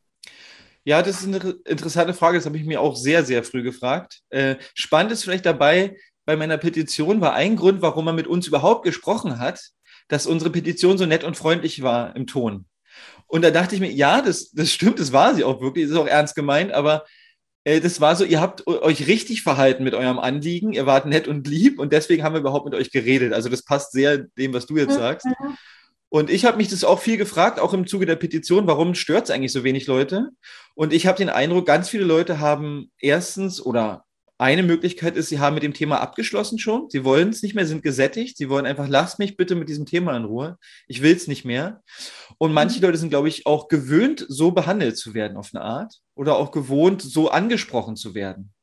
Ja, 0.84 1.02
das 1.02 1.22
ist 1.22 1.28
eine 1.28 1.56
interessante 1.66 2.14
Frage, 2.14 2.38
das 2.38 2.46
habe 2.46 2.58
ich 2.58 2.64
mir 2.64 2.80
auch 2.80 2.96
sehr, 2.96 3.26
sehr 3.26 3.44
früh 3.44 3.62
gefragt. 3.62 4.22
Äh, 4.30 4.56
spannend 4.74 5.12
ist 5.12 5.24
vielleicht 5.24 5.46
dabei, 5.46 5.98
bei 6.26 6.38
meiner 6.38 6.58
Petition 6.58 7.20
war 7.20 7.34
ein 7.34 7.56
Grund, 7.56 7.82
warum 7.82 8.06
man 8.06 8.16
mit 8.16 8.28
uns 8.28 8.48
überhaupt 8.48 8.84
gesprochen 8.84 9.40
hat, 9.40 9.60
dass 10.08 10.28
unsere 10.28 10.50
Petition 10.50 10.98
so 10.98 11.06
nett 11.06 11.24
und 11.24 11.36
freundlich 11.36 11.82
war 11.82 12.16
im 12.16 12.28
Ton. 12.28 12.66
Und 13.28 13.44
da 13.44 13.52
dachte 13.52 13.76
ich 13.76 13.82
mir, 13.82 13.92
ja, 13.92 14.22
das, 14.22 14.52
das 14.52 14.72
stimmt, 14.72 15.00
das 15.00 15.12
war 15.12 15.36
sie 15.36 15.44
auch 15.44 15.62
wirklich, 15.62 15.86
das 15.86 15.92
ist 15.92 15.98
auch 15.98 16.08
ernst 16.08 16.36
gemeint, 16.36 16.72
aber 16.72 17.06
das 17.68 18.00
war 18.00 18.16
so, 18.16 18.24
ihr 18.24 18.40
habt 18.40 18.66
euch 18.66 19.08
richtig 19.08 19.42
verhalten 19.42 19.84
mit 19.84 19.94
eurem 19.94 20.20
Anliegen, 20.20 20.72
ihr 20.72 20.86
wart 20.86 21.06
nett 21.06 21.28
und 21.28 21.48
lieb 21.48 21.80
und 21.80 21.92
deswegen 21.92 22.24
haben 22.24 22.34
wir 22.34 22.40
überhaupt 22.40 22.66
mit 22.66 22.74
euch 22.76 22.92
geredet. 22.92 23.34
Also 23.34 23.50
das 23.50 23.64
passt 23.64 23.92
sehr 23.92 24.18
dem, 24.18 24.54
was 24.54 24.68
du 24.68 24.78
jetzt 24.78 24.94
sagst. 24.94 25.28
Und 26.10 26.30
ich 26.30 26.46
habe 26.46 26.56
mich 26.56 26.70
das 26.70 26.86
auch 26.86 27.02
viel 27.02 27.18
gefragt, 27.18 27.60
auch 27.60 27.74
im 27.74 27.86
Zuge 27.86 28.06
der 28.06 28.16
Petition, 28.16 28.68
warum 28.68 28.96
stört 28.96 29.26
es 29.26 29.32
eigentlich 29.32 29.52
so 29.52 29.66
wenig 29.66 29.88
Leute? 29.88 30.30
Und 30.76 30.94
ich 30.94 31.08
habe 31.08 31.18
den 31.18 31.30
Eindruck, 31.30 31.66
ganz 31.66 31.90
viele 31.90 32.06
Leute 32.06 32.40
haben 32.40 32.90
erstens 33.00 33.62
oder 33.62 34.06
eine 34.40 34.62
Möglichkeit 34.62 35.16
ist, 35.16 35.30
sie 35.30 35.40
haben 35.40 35.56
mit 35.56 35.64
dem 35.64 35.74
Thema 35.74 36.00
abgeschlossen 36.00 36.60
schon. 36.60 36.90
Sie 36.90 37.04
wollen 37.04 37.30
es 37.30 37.42
nicht 37.42 37.56
mehr, 37.56 37.66
sind 37.66 37.82
gesättigt. 37.82 38.38
Sie 38.38 38.50
wollen 38.50 38.68
einfach, 38.68 38.88
lasst 38.88 39.18
mich 39.18 39.36
bitte 39.36 39.56
mit 39.56 39.68
diesem 39.68 39.86
Thema 39.86 40.16
in 40.16 40.26
Ruhe. 40.26 40.58
Ich 40.88 41.02
will 41.02 41.16
es 41.16 41.28
nicht 41.28 41.44
mehr. 41.44 41.82
Und 42.38 42.54
manche 42.54 42.78
mhm. 42.78 42.86
Leute 42.86 42.98
sind, 43.00 43.10
glaube 43.10 43.30
ich, 43.30 43.48
auch 43.48 43.68
gewöhnt, 43.68 44.26
so 44.30 44.52
behandelt 44.52 44.98
zu 44.98 45.14
werden 45.14 45.38
auf 45.38 45.50
eine 45.54 45.64
Art 45.64 45.96
oder 46.14 46.38
auch 46.38 46.52
gewohnt, 46.52 47.02
so 47.02 47.30
angesprochen 47.30 47.96
zu 47.96 48.14
werden. 48.14 48.54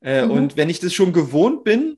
Äh, 0.00 0.24
mhm. 0.24 0.30
Und 0.32 0.56
wenn 0.56 0.68
ich 0.68 0.80
das 0.80 0.92
schon 0.92 1.12
gewohnt 1.12 1.62
bin, 1.62 1.96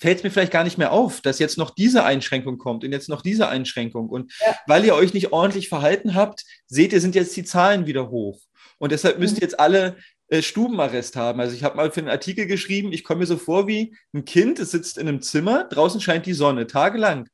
fällt 0.00 0.18
es 0.18 0.24
mir 0.24 0.30
vielleicht 0.30 0.52
gar 0.52 0.64
nicht 0.64 0.76
mehr 0.76 0.92
auf, 0.92 1.20
dass 1.20 1.38
jetzt 1.38 1.56
noch 1.56 1.70
diese 1.70 2.04
Einschränkung 2.04 2.58
kommt 2.58 2.84
und 2.84 2.90
jetzt 2.92 3.08
noch 3.08 3.22
diese 3.22 3.48
Einschränkung. 3.48 4.08
Und 4.08 4.32
ja. 4.44 4.54
weil 4.66 4.84
ihr 4.84 4.94
euch 4.94 5.14
nicht 5.14 5.32
ordentlich 5.32 5.68
verhalten 5.68 6.14
habt, 6.14 6.42
seht 6.66 6.92
ihr, 6.92 7.00
sind 7.00 7.14
jetzt 7.14 7.36
die 7.36 7.44
Zahlen 7.44 7.86
wieder 7.86 8.10
hoch. 8.10 8.40
Und 8.78 8.92
deshalb 8.92 9.18
müsst 9.18 9.36
ihr 9.36 9.38
mhm. 9.38 9.44
jetzt 9.44 9.60
alle 9.60 9.96
Stubenarrest 10.32 11.16
haben. 11.16 11.40
Also 11.40 11.54
ich 11.54 11.64
habe 11.64 11.76
mal 11.76 11.90
für 11.90 12.00
einen 12.00 12.08
Artikel 12.08 12.46
geschrieben, 12.46 12.92
ich 12.92 13.04
komme 13.04 13.20
mir 13.20 13.26
so 13.26 13.36
vor 13.36 13.66
wie 13.66 13.96
ein 14.12 14.24
Kind, 14.24 14.58
es 14.58 14.70
sitzt 14.70 14.98
in 14.98 15.08
einem 15.08 15.22
Zimmer, 15.22 15.64
draußen 15.64 16.00
scheint 16.00 16.26
die 16.26 16.32
Sonne, 16.32 16.66
tagelang. 16.66 17.28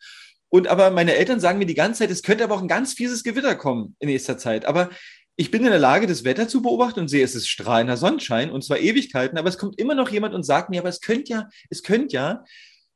Und 0.49 0.67
aber 0.67 0.91
meine 0.91 1.15
Eltern 1.15 1.39
sagen 1.39 1.59
mir 1.59 1.67
die 1.67 1.75
ganze 1.75 2.01
Zeit, 2.01 2.11
es 2.11 2.23
könnte 2.23 2.45
aber 2.45 2.57
auch 2.57 2.63
ein 2.63 2.69
ganz 2.69 2.95
fieses 2.95 3.23
Gewitter 3.23 3.55
kommen 3.55 3.95
in 4.01 4.09
nächster 4.09 4.37
Zeit. 4.37 4.65
Aber 4.65 4.91
ich 5.37 5.51
bin 5.51 5.65
in 5.65 5.71
der 5.71 5.79
Lage, 5.79 6.07
das 6.07 6.25
Wetter 6.25 6.49
zu 6.49 6.61
beobachten 6.61 7.01
und 7.01 7.09
sehe, 7.09 7.25
es 7.25 7.35
ist 7.35 7.49
strahlender 7.49 7.97
Sonnenschein 7.97 8.51
und 8.51 8.65
zwar 8.65 8.79
Ewigkeiten, 8.79 9.39
aber 9.39 9.49
es 9.49 9.59
kommt 9.59 9.79
immer 9.79 9.95
noch 9.95 10.11
jemand 10.11 10.35
und 10.35 10.43
sagt 10.43 10.69
mir, 10.69 10.81
aber 10.81 10.89
es 10.89 11.01
könnte 11.01 11.33
ja, 11.33 11.49
es 11.71 11.83
könnte 11.83 12.15
ja. 12.15 12.45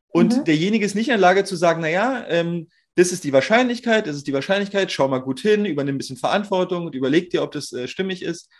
Und 0.09 0.37
mhm. 0.39 0.45
derjenige 0.45 0.85
ist 0.85 0.95
nicht 0.95 1.09
in 1.09 1.13
der 1.13 1.19
Lage 1.19 1.45
zu 1.45 1.57
sagen, 1.57 1.81
naja, 1.81 2.27
ähm, 2.29 2.69
das 2.97 3.13
ist 3.13 3.25
die 3.25 3.33
Wahrscheinlichkeit, 3.33 4.07
das 4.07 4.17
ist 4.17 4.27
die 4.27 4.33
Wahrscheinlichkeit, 4.33 4.93
schau 4.93 5.09
mal 5.09 5.19
gut 5.19 5.41
hin, 5.41 5.65
übernimm 5.65 5.95
ein 5.95 5.99
bisschen 5.99 6.17
Verantwortung 6.17 6.87
und 6.87 6.95
überleg 6.95 7.31
dir, 7.31 7.43
ob 7.43 7.53
das 7.53 7.73
äh, 7.73 7.89
stimmig 7.89 8.23
ist. 8.23 8.51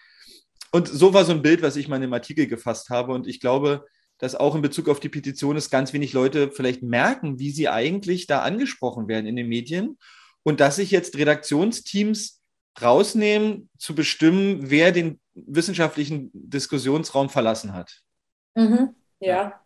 Und 0.75 0.89
so 0.89 1.15
war 1.15 1.25
so 1.25 1.31
ein 1.31 1.43
Bild, 1.43 1.63
was 1.63 1.77
ich 1.77 1.87
mal 1.87 1.95
in 1.97 2.03
dem 2.03 2.13
Artikel 2.13 2.49
gefasst 2.49 2.91
habe. 2.91 3.13
Und 3.13 3.29
ich 3.29 3.39
glaube, 3.39 3.87
dass 4.19 4.35
auch 4.35 4.57
in 4.57 4.61
Bezug 4.61 4.89
auf 4.89 4.99
die 4.99 5.09
Petition 5.09 5.57
es 5.57 5.71
ganz 5.71 5.93
wenig 5.93 6.13
Leute 6.13 6.51
vielleicht 6.51 6.83
merken, 6.83 7.39
wie 7.39 7.53
sie 7.53 7.69
eigentlich 7.69 8.27
da 8.27 8.43
angesprochen 8.43 9.07
werden 9.07 9.27
in 9.27 9.37
den 9.37 9.47
Medien 9.47 9.99
und 10.43 10.59
dass 10.59 10.75
sich 10.75 10.91
jetzt 10.91 11.17
Redaktionsteams 11.17 12.43
rausnehmen, 12.83 13.71
zu 13.79 13.95
bestimmen, 13.95 14.69
wer 14.69 14.91
den 14.91 15.21
wissenschaftlichen 15.35 16.33
Diskussionsraum 16.33 17.29
verlassen 17.29 17.73
hat. 17.73 18.01
Mhm, 18.57 18.97
ja. 19.21 19.61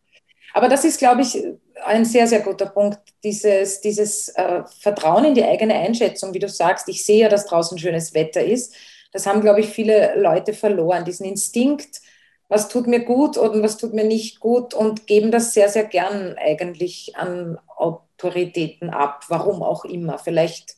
Aber 0.53 0.69
das 0.69 0.85
ist, 0.85 0.99
glaube 0.99 1.23
ich, 1.23 1.43
ein 1.87 2.05
sehr, 2.05 2.27
sehr 2.27 2.41
guter 2.41 2.67
Punkt. 2.67 2.99
Dieses, 3.25 3.81
dieses 3.81 4.29
äh, 4.29 4.63
Vertrauen 4.81 5.25
in 5.25 5.35
die 5.35 5.45
eigene 5.45 5.75
Einschätzung, 5.75 6.35
wie 6.35 6.39
du 6.39 6.51
sagst, 6.51 6.87
ich 6.91 7.03
sehe 7.03 7.21
ja, 7.23 7.29
dass 7.31 7.47
draußen 7.47 7.79
schönes 7.79 8.13
Wetter 8.13 8.45
ist. 8.45 8.75
Das 9.13 9.27
haben, 9.27 9.41
glaube 9.41 9.61
ich, 9.61 9.69
viele 9.69 10.21
Leute 10.21 10.53
verloren. 10.53 11.05
Diesen 11.05 11.27
Instinkt, 11.27 12.01
was 12.49 12.69
tut 12.69 12.87
mir 12.87 13.05
gut 13.05 13.37
und 13.37 13.63
was 13.63 13.77
tut 13.77 13.95
mir 13.95 14.05
nicht 14.05 14.41
gut 14.41 14.75
und 14.75 15.07
geben 15.07 15.31
das 15.31 15.53
sehr, 15.55 15.69
sehr 15.69 15.85
gern 15.85 16.37
eigentlich 16.39 17.17
an 17.17 17.59
Autoritäten 17.77 18.91
ab, 18.91 19.25
warum 19.29 19.63
auch 19.63 19.85
immer. 19.85 20.19
Vielleicht, 20.19 20.77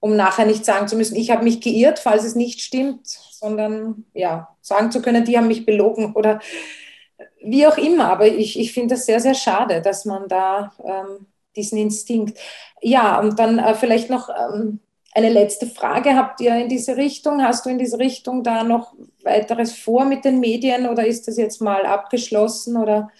um 0.00 0.16
nachher 0.16 0.46
nicht 0.46 0.64
sagen 0.64 0.88
zu 0.88 0.96
müssen, 0.96 1.16
ich 1.16 1.30
habe 1.30 1.44
mich 1.44 1.60
geirrt, 1.60 1.98
falls 1.98 2.24
es 2.24 2.34
nicht 2.34 2.60
stimmt, 2.60 3.06
sondern 3.06 4.04
ja, 4.12 4.56
sagen 4.60 4.90
zu 4.92 5.02
können, 5.02 5.24
die 5.24 5.36
haben 5.36 5.48
mich 5.48 5.66
belogen 5.66 6.14
oder 6.14 6.40
wie 7.42 7.66
auch 7.66 7.78
immer. 7.78 8.10
Aber 8.10 8.26
ich, 8.26 8.58
ich 8.58 8.72
finde 8.72 8.94
das 8.94 9.06
sehr, 9.06 9.20
sehr 9.20 9.34
schade, 9.34 9.82
dass 9.82 10.04
man 10.04 10.28
da 10.28 10.72
ähm, 10.84 11.26
diesen 11.56 11.78
Instinkt. 11.78 12.38
Ja, 12.82 13.18
und 13.20 13.38
dann 13.38 13.58
äh, 13.58 13.74
vielleicht 13.74 14.10
noch 14.10 14.28
ähm, 14.28 14.80
eine 15.14 15.30
letzte 15.30 15.66
Frage. 15.66 16.14
Habt 16.14 16.40
ihr 16.40 16.54
in 16.56 16.68
diese 16.68 16.96
Richtung, 16.96 17.42
hast 17.42 17.66
du 17.66 17.70
in 17.70 17.78
diese 17.78 17.98
Richtung 17.98 18.42
da 18.42 18.62
noch 18.64 18.94
weiteres 19.22 19.72
vor 19.72 20.04
mit 20.04 20.24
den 20.24 20.40
Medien 20.40 20.86
oder 20.86 21.06
ist 21.06 21.28
das 21.28 21.36
jetzt 21.36 21.60
mal 21.60 21.86
abgeschlossen 21.86 22.76
oder 22.76 23.10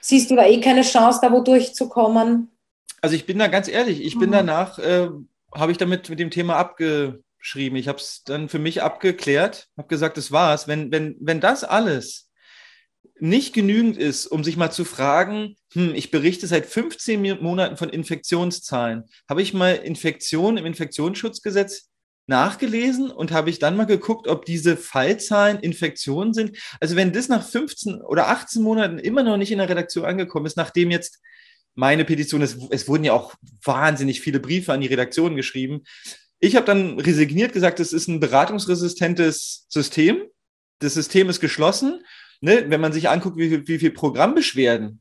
siehst 0.00 0.30
du 0.30 0.36
da 0.36 0.46
eh 0.46 0.60
keine 0.60 0.82
Chance, 0.82 1.20
da 1.22 1.32
wo 1.32 1.40
durchzukommen? 1.40 2.50
Also 3.00 3.16
ich 3.16 3.26
bin 3.26 3.38
da 3.38 3.48
ganz 3.48 3.68
ehrlich, 3.68 4.04
ich 4.04 4.18
bin 4.18 4.30
mhm. 4.30 4.34
danach, 4.34 4.78
äh, 4.78 5.08
habe 5.54 5.72
ich 5.72 5.78
damit 5.78 6.08
mit 6.08 6.18
dem 6.18 6.30
Thema 6.30 6.56
abgeschrieben. 6.56 7.76
Ich 7.76 7.88
habe 7.88 7.98
es 7.98 8.22
dann 8.24 8.48
für 8.48 8.58
mich 8.58 8.82
abgeklärt, 8.82 9.68
habe 9.76 9.88
gesagt, 9.88 10.16
das 10.16 10.32
war's. 10.32 10.68
Wenn, 10.68 10.92
wenn, 10.92 11.16
wenn 11.20 11.40
das 11.40 11.64
alles 11.64 12.30
nicht 13.22 13.54
genügend 13.54 13.96
ist, 13.98 14.26
um 14.26 14.42
sich 14.42 14.56
mal 14.56 14.72
zu 14.72 14.84
fragen, 14.84 15.54
hm, 15.74 15.94
ich 15.94 16.10
berichte 16.10 16.48
seit 16.48 16.66
15 16.66 17.38
Monaten 17.40 17.76
von 17.76 17.88
Infektionszahlen. 17.88 19.04
Habe 19.30 19.42
ich 19.42 19.54
mal 19.54 19.76
Infektionen 19.76 20.56
im 20.56 20.66
Infektionsschutzgesetz 20.66 21.88
nachgelesen 22.26 23.12
und 23.12 23.30
habe 23.30 23.48
ich 23.48 23.60
dann 23.60 23.76
mal 23.76 23.84
geguckt, 23.84 24.26
ob 24.26 24.44
diese 24.44 24.76
Fallzahlen 24.76 25.60
Infektionen 25.60 26.34
sind. 26.34 26.58
Also 26.80 26.96
wenn 26.96 27.12
das 27.12 27.28
nach 27.28 27.46
15 27.48 28.02
oder 28.02 28.26
18 28.28 28.60
Monaten 28.60 28.98
immer 28.98 29.22
noch 29.22 29.36
nicht 29.36 29.52
in 29.52 29.58
der 29.58 29.68
Redaktion 29.68 30.04
angekommen 30.04 30.46
ist, 30.46 30.56
nachdem 30.56 30.90
jetzt 30.90 31.20
meine 31.76 32.04
Petition, 32.04 32.42
es, 32.42 32.58
es 32.70 32.88
wurden 32.88 33.04
ja 33.04 33.12
auch 33.12 33.34
wahnsinnig 33.64 34.20
viele 34.20 34.40
Briefe 34.40 34.72
an 34.72 34.80
die 34.80 34.88
Redaktion 34.88 35.36
geschrieben. 35.36 35.84
Ich 36.40 36.56
habe 36.56 36.66
dann 36.66 36.98
resigniert 36.98 37.52
gesagt, 37.52 37.78
es 37.78 37.92
ist 37.92 38.08
ein 38.08 38.18
beratungsresistentes 38.18 39.66
System. 39.68 40.24
Das 40.80 40.94
System 40.94 41.28
ist 41.28 41.38
geschlossen 41.38 42.00
ne, 42.42 42.66
wenn 42.68 42.80
man 42.80 42.92
sich 42.92 43.08
anguckt, 43.08 43.38
wie 43.38 43.48
viel, 43.48 43.66
wie 43.66 43.78
viel 43.78 43.92
Programmbeschwerden, 43.92 45.00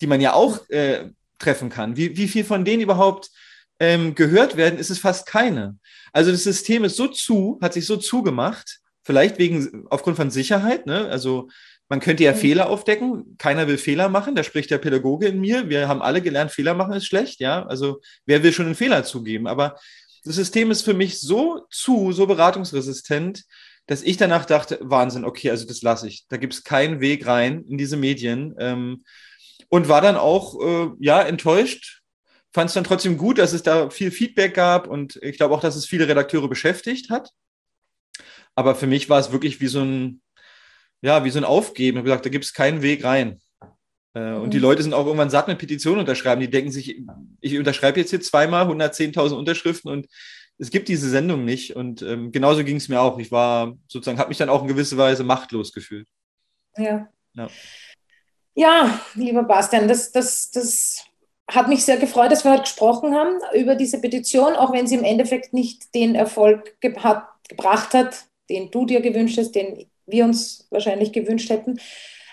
die 0.00 0.06
man 0.06 0.20
ja 0.20 0.34
auch 0.34 0.68
äh, 0.68 1.10
treffen 1.38 1.70
kann, 1.70 1.96
wie, 1.96 2.16
wie 2.16 2.28
viel 2.28 2.44
von 2.44 2.64
denen 2.64 2.82
überhaupt 2.82 3.30
ähm, 3.78 4.14
gehört 4.14 4.56
werden, 4.56 4.78
ist 4.78 4.90
es 4.90 4.98
fast 4.98 5.26
keine. 5.26 5.78
Also 6.12 6.30
das 6.30 6.44
System 6.44 6.84
ist 6.84 6.96
so 6.96 7.08
zu, 7.08 7.58
hat 7.62 7.72
sich 7.72 7.86
so 7.86 7.96
zugemacht, 7.96 8.80
vielleicht 9.02 9.38
wegen, 9.38 9.86
aufgrund 9.88 10.16
von 10.16 10.30
Sicherheit, 10.30 10.84
ne? 10.84 11.08
also 11.08 11.48
man 11.88 12.00
könnte 12.00 12.24
ja 12.24 12.32
mhm. 12.32 12.36
Fehler 12.36 12.68
aufdecken, 12.68 13.36
keiner 13.38 13.66
will 13.66 13.78
Fehler 13.78 14.08
machen, 14.08 14.34
da 14.34 14.44
spricht 14.44 14.70
der 14.70 14.78
Pädagoge 14.78 15.28
in 15.28 15.40
mir, 15.40 15.68
wir 15.68 15.88
haben 15.88 16.02
alle 16.02 16.20
gelernt, 16.20 16.50
Fehler 16.50 16.74
machen 16.74 16.92
ist 16.92 17.06
schlecht, 17.06 17.40
ja, 17.40 17.64
also 17.66 18.00
wer 18.26 18.42
will 18.42 18.52
schon 18.52 18.66
einen 18.66 18.74
Fehler 18.74 19.04
zugeben, 19.04 19.46
aber 19.46 19.76
das 20.24 20.34
System 20.34 20.70
ist 20.70 20.82
für 20.82 20.92
mich 20.92 21.20
so 21.20 21.66
zu, 21.70 22.12
so 22.12 22.26
beratungsresistent, 22.26 23.44
dass 23.90 24.02
ich 24.02 24.16
danach 24.16 24.44
dachte, 24.44 24.78
Wahnsinn, 24.82 25.24
okay, 25.24 25.50
also 25.50 25.66
das 25.66 25.82
lasse 25.82 26.06
ich. 26.06 26.24
Da 26.28 26.36
gibt 26.36 26.54
es 26.54 26.62
keinen 26.62 27.00
Weg 27.00 27.26
rein 27.26 27.64
in 27.68 27.76
diese 27.76 27.96
Medien. 27.96 28.54
Ähm, 28.56 29.02
und 29.68 29.88
war 29.88 30.00
dann 30.00 30.14
auch, 30.14 30.60
äh, 30.60 30.90
ja, 31.00 31.20
enttäuscht. 31.22 32.00
Fand 32.52 32.68
es 32.68 32.74
dann 32.74 32.84
trotzdem 32.84 33.18
gut, 33.18 33.38
dass 33.38 33.52
es 33.52 33.64
da 33.64 33.90
viel 33.90 34.12
Feedback 34.12 34.54
gab 34.54 34.86
und 34.86 35.16
ich 35.22 35.38
glaube 35.38 35.56
auch, 35.56 35.60
dass 35.60 35.74
es 35.74 35.86
viele 35.86 36.06
Redakteure 36.06 36.48
beschäftigt 36.48 37.10
hat. 37.10 37.30
Aber 38.54 38.76
für 38.76 38.86
mich 38.86 39.08
war 39.08 39.18
es 39.18 39.32
wirklich 39.32 39.60
wie 39.60 39.66
so 39.66 39.80
ein, 39.80 40.22
ja, 41.02 41.24
wie 41.24 41.30
so 41.30 41.40
ein 41.40 41.44
Aufgeben. 41.44 41.96
Ich 41.96 41.98
habe 41.98 42.10
gesagt, 42.10 42.26
da 42.26 42.30
gibt 42.30 42.44
es 42.44 42.54
keinen 42.54 42.82
Weg 42.82 43.02
rein. 43.02 43.40
Äh, 44.14 44.34
und 44.34 44.54
die 44.54 44.58
mhm. 44.58 44.62
Leute 44.62 44.84
sind 44.84 44.94
auch 44.94 45.06
irgendwann 45.06 45.30
satt 45.30 45.48
mit 45.48 45.58
Petitionen 45.58 45.98
unterschreiben. 45.98 46.40
Die 46.40 46.50
denken 46.50 46.70
sich, 46.70 47.02
ich 47.40 47.58
unterschreibe 47.58 47.98
jetzt 47.98 48.10
hier 48.10 48.20
zweimal 48.20 48.68
110.000 48.68 49.34
Unterschriften 49.34 49.90
und 49.90 50.06
es 50.60 50.70
gibt 50.70 50.88
diese 50.88 51.08
Sendung 51.08 51.44
nicht. 51.44 51.74
Und 51.74 52.02
ähm, 52.02 52.32
genauso 52.32 52.62
ging 52.64 52.76
es 52.76 52.88
mir 52.88 53.00
auch. 53.00 53.18
Ich 53.18 53.32
war 53.32 53.76
sozusagen, 53.88 54.18
habe 54.18 54.28
mich 54.28 54.38
dann 54.38 54.50
auch 54.50 54.62
in 54.62 54.68
gewisser 54.68 54.98
Weise 54.98 55.24
machtlos 55.24 55.72
gefühlt. 55.72 56.06
Ja. 56.76 57.08
Ja, 57.34 57.48
ja 58.54 59.00
lieber 59.14 59.42
Bastian, 59.42 59.88
das, 59.88 60.12
das, 60.12 60.50
das 60.50 61.04
hat 61.50 61.68
mich 61.68 61.84
sehr 61.84 61.96
gefreut, 61.96 62.30
dass 62.30 62.44
wir 62.44 62.52
heute 62.52 62.62
gesprochen 62.62 63.14
haben 63.14 63.40
über 63.54 63.74
diese 63.74 64.00
Petition, 64.00 64.54
auch 64.54 64.72
wenn 64.72 64.86
sie 64.86 64.96
im 64.96 65.04
Endeffekt 65.04 65.54
nicht 65.54 65.94
den 65.94 66.14
Erfolg 66.14 66.78
ge 66.80 66.94
hat, 66.98 67.26
gebracht 67.48 67.94
hat, 67.94 68.26
den 68.50 68.70
du 68.70 68.84
dir 68.84 69.00
gewünscht 69.00 69.38
hast, 69.38 69.52
den 69.52 69.86
wir 70.06 70.24
uns 70.24 70.66
wahrscheinlich 70.70 71.12
gewünscht 71.12 71.48
hätten. 71.48 71.80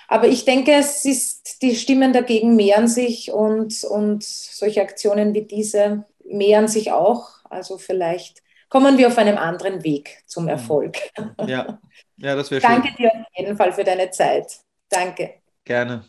Aber 0.09 0.27
ich 0.27 0.45
denke, 0.45 0.73
es 0.73 1.05
ist, 1.05 1.61
die 1.61 1.75
Stimmen 1.75 2.13
dagegen 2.13 2.55
mehren 2.55 2.87
sich 2.87 3.31
und, 3.31 3.83
und 3.83 4.23
solche 4.23 4.81
Aktionen 4.81 5.33
wie 5.33 5.43
diese 5.43 6.05
mehren 6.29 6.67
sich 6.67 6.91
auch. 6.91 7.36
Also 7.49 7.77
vielleicht 7.77 8.41
kommen 8.69 8.97
wir 8.97 9.07
auf 9.07 9.17
einem 9.17 9.37
anderen 9.37 9.83
Weg 9.83 10.23
zum 10.25 10.43
mhm. 10.43 10.49
Erfolg. 10.49 10.97
Ja, 11.45 11.79
ja 12.17 12.35
das 12.35 12.51
wäre 12.51 12.61
schön. 12.61 12.69
Danke 12.69 12.93
dir 12.95 13.11
auf 13.11 13.27
jeden 13.35 13.55
Fall 13.55 13.71
für 13.73 13.83
deine 13.83 14.09
Zeit. 14.11 14.59
Danke. 14.89 15.35
Gerne. 15.63 16.05